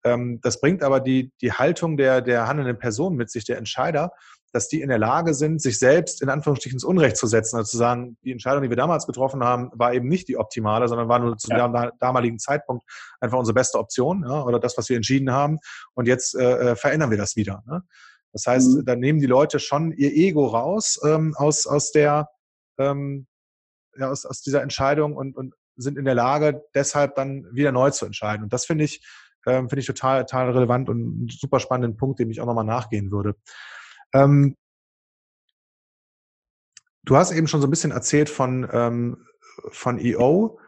[0.03, 4.11] Ähm, das bringt aber die, die Haltung der, der handelnden Person mit sich, der Entscheider,
[4.51, 7.69] dass die in der Lage sind, sich selbst in Anführungsstrichen ins Unrecht zu setzen, also
[7.69, 11.07] zu sagen, die Entscheidung, die wir damals getroffen haben, war eben nicht die optimale, sondern
[11.07, 11.67] war nur zu ja.
[11.67, 12.84] dem damaligen Zeitpunkt
[13.21, 15.59] einfach unsere beste Option ja, oder das, was wir entschieden haben.
[15.93, 17.63] Und jetzt äh, äh, verändern wir das wieder.
[17.65, 17.84] Ne?
[18.34, 18.86] Das heißt, mhm.
[18.86, 22.29] da nehmen die Leute schon ihr Ego raus ähm, aus, aus der
[22.77, 23.27] ähm,
[23.97, 27.91] ja, aus, aus dieser Entscheidung und, und sind in der Lage, deshalb dann wieder neu
[27.91, 28.43] zu entscheiden.
[28.43, 29.05] Und das finde ich,
[29.45, 32.65] ähm, finde ich total, total relevant und einen super spannenden Punkt, dem ich auch nochmal
[32.65, 33.36] nachgehen würde.
[34.13, 34.55] Ähm,
[37.03, 39.26] du hast eben schon so ein bisschen erzählt von, ähm,
[39.69, 40.59] von EO.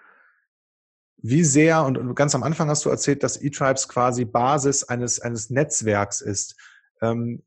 [1.17, 5.49] Wie sehr, und ganz am Anfang hast du erzählt, dass eTribes quasi Basis eines, eines
[5.49, 6.59] Netzwerks ist.
[7.01, 7.43] Ähm,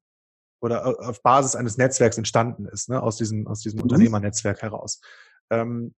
[0.61, 3.85] oder auf Basis eines Netzwerks entstanden ist, ne, aus diesem, aus diesem mhm.
[3.85, 5.01] Unternehmernetzwerk heraus.
[5.51, 5.95] Ähm,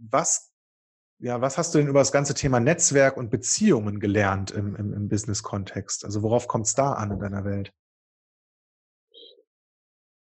[0.00, 0.50] was,
[1.18, 4.92] ja, was hast du denn über das ganze Thema Netzwerk und Beziehungen gelernt im, im,
[4.92, 6.04] im Business-Kontext?
[6.04, 7.72] Also worauf kommt es da an in deiner Welt?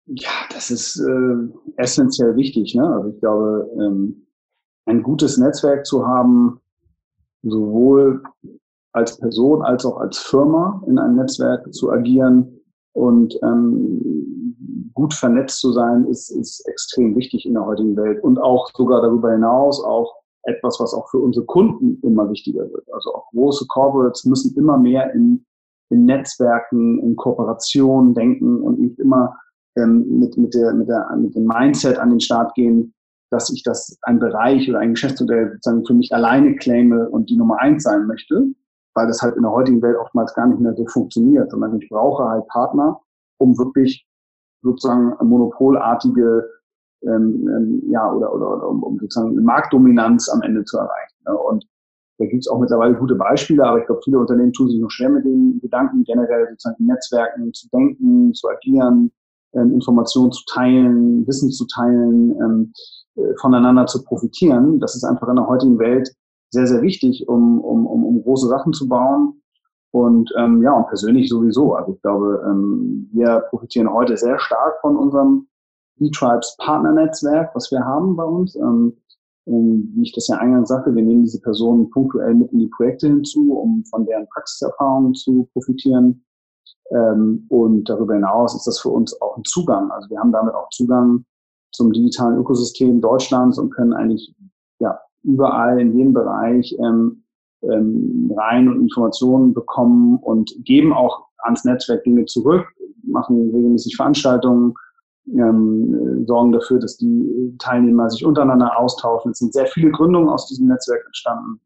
[0.07, 1.37] Ja, das ist äh,
[1.77, 2.75] essentiell wichtig.
[2.75, 2.87] Ne?
[2.87, 4.27] Also ich glaube, ähm,
[4.87, 6.61] ein gutes Netzwerk zu haben,
[7.43, 8.23] sowohl
[8.93, 12.61] als Person als auch als Firma in einem Netzwerk zu agieren
[12.93, 14.18] und ähm,
[14.99, 19.01] gut vernetzt zu sein, ist, ist extrem wichtig in der heutigen Welt und auch sogar
[19.01, 22.85] darüber hinaus auch etwas, was auch für unsere Kunden immer wichtiger wird.
[22.93, 25.47] Also auch große Corporates müssen immer mehr in,
[25.91, 29.37] in Netzwerken, in Kooperationen denken und nicht immer
[29.77, 32.93] ähm, mit, mit, der, mit, der, mit dem Mindset an den Start gehen,
[33.31, 37.37] dass ich das ein Bereich oder ein Geschäftsmodell sozusagen für mich alleine claime und die
[37.37, 38.47] Nummer eins sein möchte,
[38.95, 41.89] weil das halt in der heutigen Welt oftmals gar nicht mehr so funktioniert, sondern ich
[41.89, 43.01] brauche halt Partner,
[43.39, 44.08] um wirklich
[44.71, 46.49] sozusagen monopolartige
[47.03, 51.17] ähm, ähm, ja oder oder, oder um, um sozusagen Marktdominanz am Ende zu erreichen.
[51.27, 51.37] Ne?
[51.37, 51.65] Und
[52.19, 54.91] da gibt es auch mittlerweile gute Beispiele, aber ich glaube, viele Unternehmen tun sich noch
[54.91, 59.13] schwer mit den Gedanken, generell sozusagen in Netzwerken zu denken, zu agieren,
[59.55, 62.73] ähm, Informationen zu teilen, Wissen zu teilen, ähm,
[63.15, 64.81] äh, voneinander zu profitieren.
[64.81, 66.13] Das ist einfach in der heutigen Welt
[66.51, 69.38] sehr, sehr wichtig, um, um, um, um große Sachen zu bauen.
[69.91, 71.75] Und ähm, ja, und persönlich sowieso.
[71.75, 75.49] Also ich glaube, ähm, wir profitieren heute sehr stark von unserem
[75.99, 78.55] E-Tribes Partnernetzwerk, was wir haben bei uns.
[78.57, 78.97] Ähm,
[79.49, 82.67] um, wie ich das ja eingangs sagte, wir nehmen diese Personen punktuell mit in die
[82.69, 86.23] Projekte hinzu, um von deren Praxiserfahrungen zu profitieren.
[86.91, 89.91] Ähm, und darüber hinaus ist das für uns auch ein Zugang.
[89.91, 91.25] Also wir haben damit auch Zugang
[91.73, 94.35] zum digitalen Ökosystem Deutschlands und können eigentlich
[94.81, 97.25] ja überall in jedem Bereich ähm,
[97.63, 102.67] ähm, rein und Informationen bekommen und geben auch ans Netzwerk Dinge zurück,
[103.03, 104.75] machen regelmäßig Veranstaltungen,
[105.27, 109.33] ähm, sorgen dafür, dass die Teilnehmer sich untereinander austauschen.
[109.33, 111.61] Es sind sehr viele Gründungen aus diesem Netzwerk entstanden,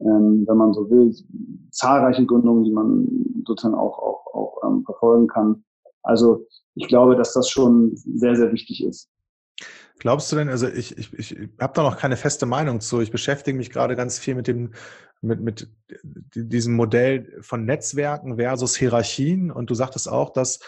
[0.00, 1.14] ähm, wenn man so will,
[1.70, 3.06] zahlreiche Gründungen, die man
[3.46, 5.64] sozusagen auch, auch, auch ähm, verfolgen kann.
[6.02, 9.08] Also ich glaube, dass das schon sehr, sehr wichtig ist.
[9.98, 13.00] Glaubst du denn, also ich, ich, ich habe da noch keine feste Meinung zu.
[13.00, 14.72] Ich beschäftige mich gerade ganz viel mit dem,
[15.20, 15.68] mit, mit
[16.34, 19.50] diesem Modell von Netzwerken versus Hierarchien.
[19.50, 20.58] Und du sagtest auch, dass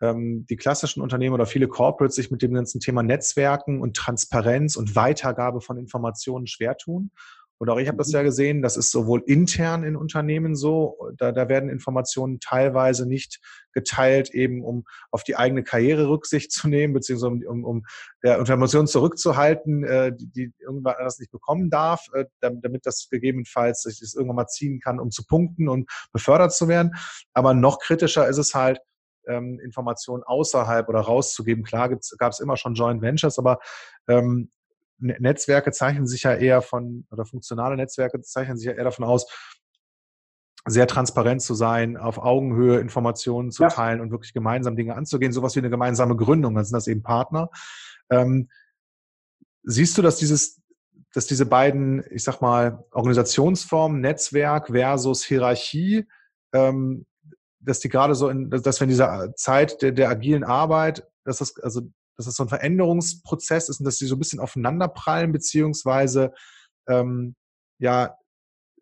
[0.00, 4.76] ähm, die klassischen Unternehmen oder viele Corporates sich mit dem ganzen Thema Netzwerken und Transparenz
[4.76, 7.10] und Weitergabe von Informationen schwer tun.
[7.58, 8.14] Und auch ich habe das mhm.
[8.14, 13.40] ja gesehen, das ist sowohl intern in Unternehmen so, da, da werden Informationen teilweise nicht
[13.72, 17.86] geteilt, eben um auf die eigene Karriere Rücksicht zu nehmen, beziehungsweise um, um, um
[18.22, 23.82] der Informationen zurückzuhalten, äh, die, die irgendwann anders nicht bekommen darf, äh, damit das gegebenenfalls
[23.82, 26.94] sich das irgendwann mal ziehen kann, um zu punkten und befördert zu werden.
[27.32, 28.80] Aber noch kritischer ist es halt,
[29.28, 31.64] ähm, Informationen außerhalb oder rauszugeben.
[31.64, 31.88] Klar
[32.18, 33.58] gab es immer schon Joint Ventures, aber
[34.08, 34.50] ähm,
[34.98, 39.26] Netzwerke zeichnen sich ja eher von, oder funktionale Netzwerke zeichnen sich ja eher davon aus,
[40.66, 43.68] sehr transparent zu sein, auf Augenhöhe Informationen zu ja.
[43.68, 47.02] teilen und wirklich gemeinsam Dinge anzugehen, sowas wie eine gemeinsame Gründung, dann sind das eben
[47.02, 47.50] Partner.
[48.10, 48.48] Ähm,
[49.62, 50.60] siehst du, dass dieses,
[51.12, 56.06] dass diese beiden, ich sag mal, Organisationsformen, Netzwerk versus Hierarchie,
[56.52, 57.06] ähm,
[57.60, 61.38] dass die gerade so in, dass wir in dieser Zeit der, der agilen Arbeit, dass
[61.38, 61.82] das, also
[62.16, 66.32] dass das so ein Veränderungsprozess ist und dass die so ein bisschen aufeinanderprallen, beziehungsweise
[66.88, 67.34] ähm,
[67.78, 68.16] ja,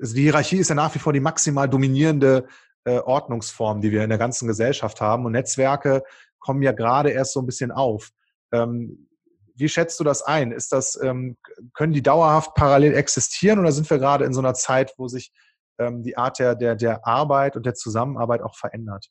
[0.00, 2.46] also die Hierarchie ist ja nach wie vor die maximal dominierende
[2.84, 5.24] äh, Ordnungsform, die wir in der ganzen Gesellschaft haben.
[5.24, 6.02] Und Netzwerke
[6.38, 8.10] kommen ja gerade erst so ein bisschen auf.
[8.52, 9.08] Ähm,
[9.56, 10.52] wie schätzt du das ein?
[10.52, 11.36] Ist das, ähm,
[11.74, 15.32] können die dauerhaft parallel existieren oder sind wir gerade in so einer Zeit, wo sich
[15.78, 19.10] ähm, die Art der, der, der Arbeit und der Zusammenarbeit auch verändert?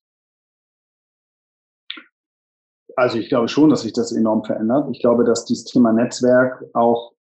[2.96, 4.88] Also ich glaube schon, dass sich das enorm verändert.
[4.92, 7.14] Ich glaube, dass dieses Thema Netzwerk auch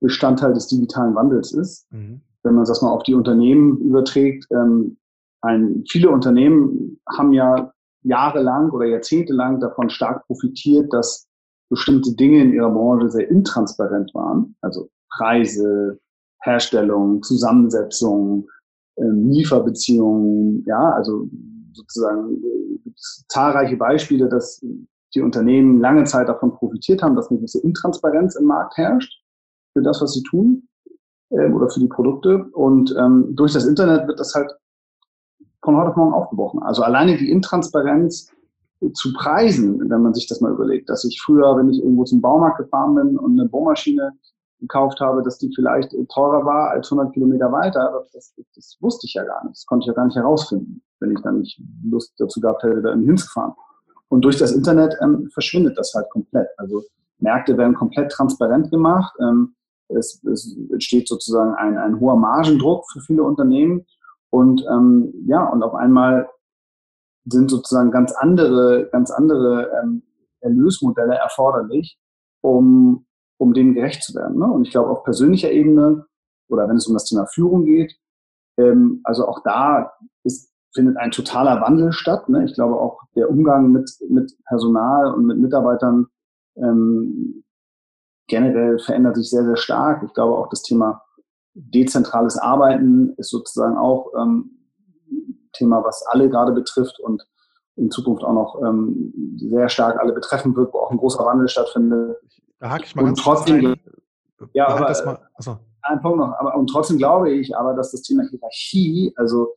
[0.00, 1.90] Bestandteil des digitalen Wandels ist.
[1.92, 2.20] Mhm.
[2.42, 4.98] Wenn man das mal auf die Unternehmen überträgt, ähm,
[5.40, 7.72] ein, viele Unternehmen haben ja
[8.02, 11.26] jahrelang oder jahrzehntelang davon stark profitiert, dass
[11.70, 14.54] bestimmte Dinge in ihrer Branche sehr intransparent waren.
[14.60, 15.98] Also Preise,
[16.42, 18.48] Herstellung, Zusammensetzung,
[18.98, 21.28] ähm, Lieferbeziehungen, ja, also
[21.72, 24.64] sozusagen äh, gibt es zahlreiche Beispiele, dass
[25.14, 29.22] die Unternehmen lange Zeit davon profitiert haben, dass eine gewisse Intransparenz im Markt herrscht
[29.72, 30.68] für das, was sie tun
[31.30, 32.44] äh, oder für die Produkte.
[32.52, 34.52] Und ähm, durch das Internet wird das halt
[35.62, 36.62] von heute auf morgen aufgebrochen.
[36.62, 38.30] Also alleine die Intransparenz
[38.92, 42.20] zu preisen, wenn man sich das mal überlegt, dass ich früher, wenn ich irgendwo zum
[42.20, 44.12] Baumarkt gefahren bin und eine Bohrmaschine
[44.60, 49.14] gekauft habe, dass die vielleicht teurer war als 100 Kilometer weiter, das, das wusste ich
[49.14, 49.56] ja gar nicht.
[49.56, 52.82] Das konnte ich ja gar nicht herausfinden, wenn ich dann nicht Lust dazu gehabt hätte,
[52.82, 53.54] da hinzufahren.
[54.08, 56.48] Und durch das Internet ähm, verschwindet das halt komplett.
[56.56, 56.82] Also
[57.18, 59.14] Märkte werden komplett transparent gemacht.
[59.20, 59.54] Ähm,
[59.88, 63.86] es, es entsteht sozusagen ein, ein hoher Margendruck für viele Unternehmen.
[64.30, 66.28] Und ähm, ja, und auf einmal
[67.26, 70.02] sind sozusagen ganz andere, ganz andere ähm,
[70.40, 71.98] Erlösmodelle erforderlich,
[72.42, 73.06] um,
[73.38, 74.38] um dem gerecht zu werden.
[74.38, 74.46] Ne?
[74.46, 76.06] Und ich glaube, auf persönlicher Ebene
[76.48, 77.96] oder wenn es um das Thema Führung geht,
[78.58, 79.92] ähm, also auch da
[80.24, 82.28] ist findet ein totaler Wandel statt.
[82.28, 82.44] Ne?
[82.44, 86.06] Ich glaube auch der Umgang mit, mit Personal und mit Mitarbeitern
[86.56, 87.44] ähm,
[88.26, 90.02] generell verändert sich sehr, sehr stark.
[90.04, 91.02] Ich glaube auch das Thema
[91.54, 94.50] dezentrales Arbeiten ist sozusagen auch ähm,
[95.52, 97.24] Thema, was alle gerade betrifft und
[97.76, 101.48] in Zukunft auch noch ähm, sehr stark alle betreffen wird, wo auch ein großer Wandel
[101.48, 102.16] stattfindet.
[102.58, 103.76] Da hake ich mal und ganz trotzdem,
[104.52, 105.58] ja, aber, mal, achso.
[105.82, 109.54] ein Punkt noch, aber und trotzdem glaube ich aber, dass das Thema Hierarchie, also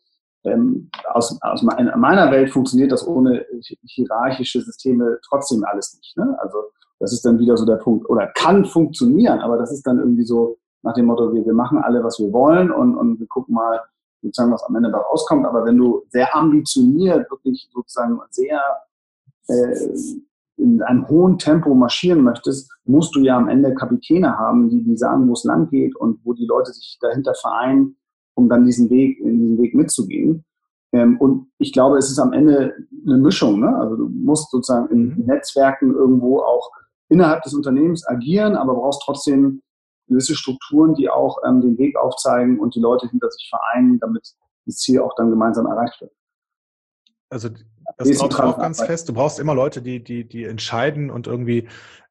[0.48, 3.46] ähm, aus, aus meiner Welt funktioniert das ohne
[3.84, 6.18] hierarchische Systeme trotzdem alles nicht.
[6.18, 6.38] Ne?
[6.40, 6.58] Also
[7.00, 8.10] das ist dann wieder so der Punkt.
[8.10, 11.80] Oder kann funktionieren, aber das ist dann irgendwie so nach dem Motto, wir, wir machen
[11.80, 13.82] alle, was wir wollen und, und wir gucken mal,
[14.22, 15.46] sozusagen, was am Ende da rauskommt.
[15.46, 18.62] Aber wenn du sehr ambitioniert, wirklich sozusagen sehr
[19.48, 19.76] äh,
[20.58, 24.98] in einem hohen Tempo marschieren möchtest, musst du ja am Ende Kapitäne haben, die, die
[24.98, 27.98] sagen, wo es lang geht und wo die Leute sich dahinter vereinen,
[28.38, 30.46] um dann diesen Weg, in diesen Weg mitzugehen.
[30.94, 32.76] Ähm, und ich glaube, es ist am Ende
[33.06, 33.60] eine Mischung.
[33.60, 33.76] Ne?
[33.76, 35.26] Also du musst sozusagen in mhm.
[35.26, 36.72] Netzwerken irgendwo auch
[37.10, 39.62] innerhalb des Unternehmens agieren, aber brauchst trotzdem
[40.08, 44.36] gewisse Strukturen, die auch ähm, den Weg aufzeigen und die Leute hinter sich vereinen, damit
[44.66, 46.12] das Ziel auch dann gemeinsam erreicht wird.
[47.30, 47.50] Also
[47.98, 49.10] das ich auch ganz fest.
[49.10, 51.68] Du brauchst immer Leute, die, die, die entscheiden und irgendwie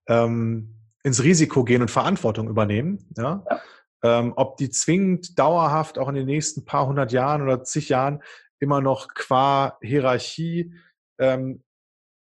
[0.09, 0.75] ähm,
[1.05, 3.07] ins Risiko gehen und Verantwortung übernehmen.
[3.17, 3.45] Ja?
[3.49, 3.61] ja.
[4.07, 8.23] Ähm, ob die zwingend dauerhaft auch in den nächsten paar hundert Jahren oder zig Jahren
[8.61, 10.75] immer noch qua Hierarchie
[11.19, 11.65] ähm,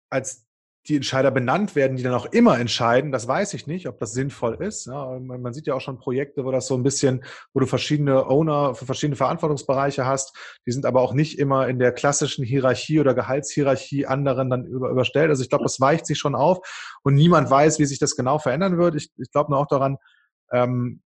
[0.09, 0.47] als
[0.87, 4.13] die Entscheider benannt werden, die dann auch immer entscheiden, das weiß ich nicht, ob das
[4.13, 4.87] sinnvoll ist.
[4.87, 8.29] Ja, man sieht ja auch schon Projekte, wo das so ein bisschen, wo du verschiedene
[8.29, 13.01] Owner für verschiedene Verantwortungsbereiche hast, die sind aber auch nicht immer in der klassischen Hierarchie
[13.01, 15.31] oder Gehaltshierarchie anderen dann über, überstellt.
[15.31, 18.39] Also ich glaube, das weicht sich schon auf und niemand weiß, wie sich das genau
[18.39, 18.95] verändern wird.
[18.95, 19.97] Ich, ich glaube nur auch daran,
[20.53, 21.03] ähm,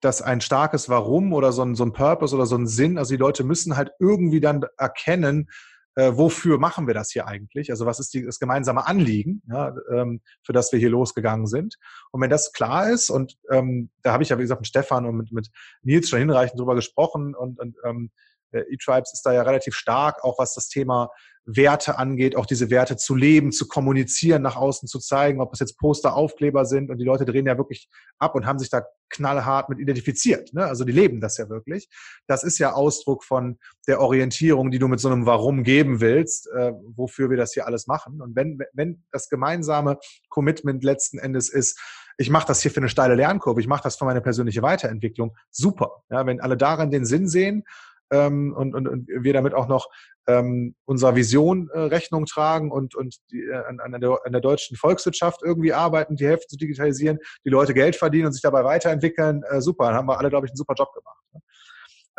[0.00, 3.12] dass ein starkes Warum oder so ein, so ein Purpose oder so ein Sinn, also
[3.12, 5.48] die Leute müssen halt irgendwie dann erkennen,
[5.96, 7.70] äh, wofür machen wir das hier eigentlich?
[7.70, 11.76] Also was ist die, das gemeinsame Anliegen, ja, ähm, für das wir hier losgegangen sind?
[12.12, 15.04] Und wenn das klar ist, und ähm, da habe ich ja, wie gesagt, mit Stefan
[15.04, 15.50] und mit, mit
[15.82, 18.10] Nils schon hinreichend drüber gesprochen und, und ähm,
[18.52, 21.10] E-Tribes ist da ja relativ stark, auch was das Thema
[21.46, 25.60] Werte angeht, auch diese Werte zu leben, zu kommunizieren, nach außen zu zeigen, ob es
[25.60, 27.88] jetzt Poster, Aufkleber sind und die Leute drehen ja wirklich
[28.18, 30.52] ab und haben sich da knallhart mit identifiziert.
[30.54, 30.64] Ne?
[30.64, 31.88] Also die leben das ja wirklich.
[32.26, 36.48] Das ist ja Ausdruck von der Orientierung, die du mit so einem Warum geben willst,
[36.48, 38.22] äh, wofür wir das hier alles machen.
[38.22, 41.80] Und wenn, wenn das gemeinsame Commitment letzten Endes ist,
[42.18, 45.34] ich mache das hier für eine steile Lernkurve, ich mache das für meine persönliche Weiterentwicklung,
[45.50, 46.04] super.
[46.10, 47.64] Ja, wenn alle daran den Sinn sehen
[48.10, 49.88] ähm, und, und, und wir damit auch noch
[50.26, 54.40] ähm, unserer Vision äh, Rechnung tragen und, und die, äh, an, an, der, an der
[54.40, 58.64] deutschen Volkswirtschaft irgendwie arbeiten, die Hälfte zu digitalisieren, die Leute Geld verdienen und sich dabei
[58.64, 61.22] weiterentwickeln, äh, super, dann haben wir alle, glaube ich, einen super Job gemacht.
[61.32, 61.40] Ne?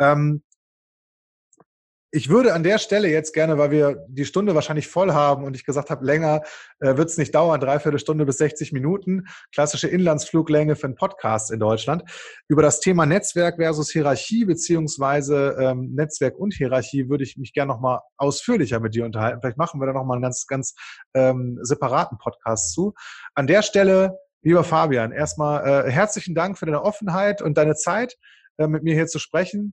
[0.00, 0.42] Ähm,
[2.14, 5.56] ich würde an der Stelle jetzt gerne, weil wir die Stunde wahrscheinlich voll haben und
[5.56, 6.42] ich gesagt habe, länger
[6.80, 11.50] äh, wird es nicht dauern, dreiviertel Stunde bis 60 Minuten, klassische Inlandsfluglänge für einen Podcast
[11.50, 12.02] in Deutschland,
[12.48, 17.72] über das Thema Netzwerk versus Hierarchie beziehungsweise ähm, Netzwerk und Hierarchie würde ich mich gerne
[17.72, 19.40] nochmal ausführlicher mit dir unterhalten.
[19.40, 20.74] Vielleicht machen wir da nochmal einen ganz, ganz
[21.14, 22.92] ähm, separaten Podcast zu.
[23.34, 28.18] An der Stelle, lieber Fabian, erstmal äh, herzlichen Dank für deine Offenheit und deine Zeit,
[28.58, 29.72] äh, mit mir hier zu sprechen.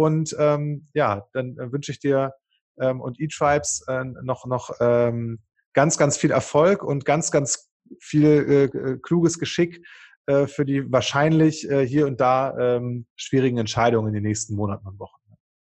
[0.00, 2.32] Und ähm, ja, dann äh, wünsche ich dir
[2.80, 5.40] ähm, und eTribes äh, noch, noch ähm,
[5.74, 9.86] ganz, ganz viel Erfolg und ganz, ganz viel äh, äh, kluges Geschick
[10.24, 14.88] äh, für die wahrscheinlich äh, hier und da ähm, schwierigen Entscheidungen in den nächsten Monaten
[14.88, 15.20] und Wochen.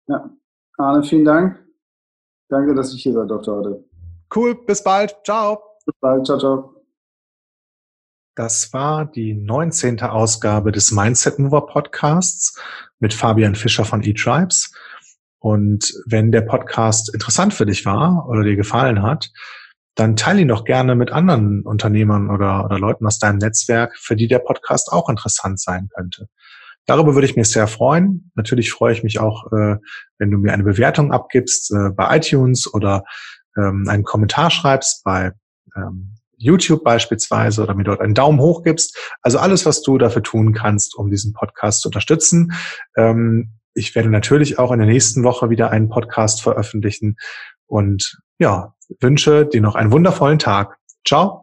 [0.08, 0.28] Ja,
[0.80, 1.64] Arne, vielen Dank.
[2.50, 3.86] Danke, dass ich hier sein durfte heute.
[4.36, 5.16] Cool, bis bald.
[5.24, 5.62] Ciao.
[5.86, 6.26] Bis bald.
[6.26, 6.83] Ciao, ciao.
[8.36, 10.02] Das war die 19.
[10.02, 12.60] Ausgabe des Mindset Mover Podcasts
[13.00, 14.74] mit Fabian Fischer von eTribes.
[15.38, 19.32] Und wenn der Podcast interessant für dich war oder dir gefallen hat,
[19.94, 24.16] dann teile ihn doch gerne mit anderen Unternehmern oder, oder Leuten aus deinem Netzwerk, für
[24.16, 26.28] die der Podcast auch interessant sein könnte.
[26.88, 28.32] Darüber würde ich mich sehr freuen.
[28.34, 29.78] Natürlich freue ich mich auch, äh,
[30.18, 33.06] wenn du mir eine Bewertung abgibst äh, bei iTunes oder
[33.56, 35.34] ähm, einen Kommentar schreibst bei
[35.76, 38.98] ähm, YouTube beispielsweise oder mir dort einen Daumen hoch gibst.
[39.22, 42.54] Also alles, was du dafür tun kannst, um diesen Podcast zu unterstützen.
[42.96, 47.18] Ähm, ich werde natürlich auch in der nächsten Woche wieder einen Podcast veröffentlichen
[47.66, 50.78] und ja, wünsche dir noch einen wundervollen Tag.
[51.08, 51.42] Ciao.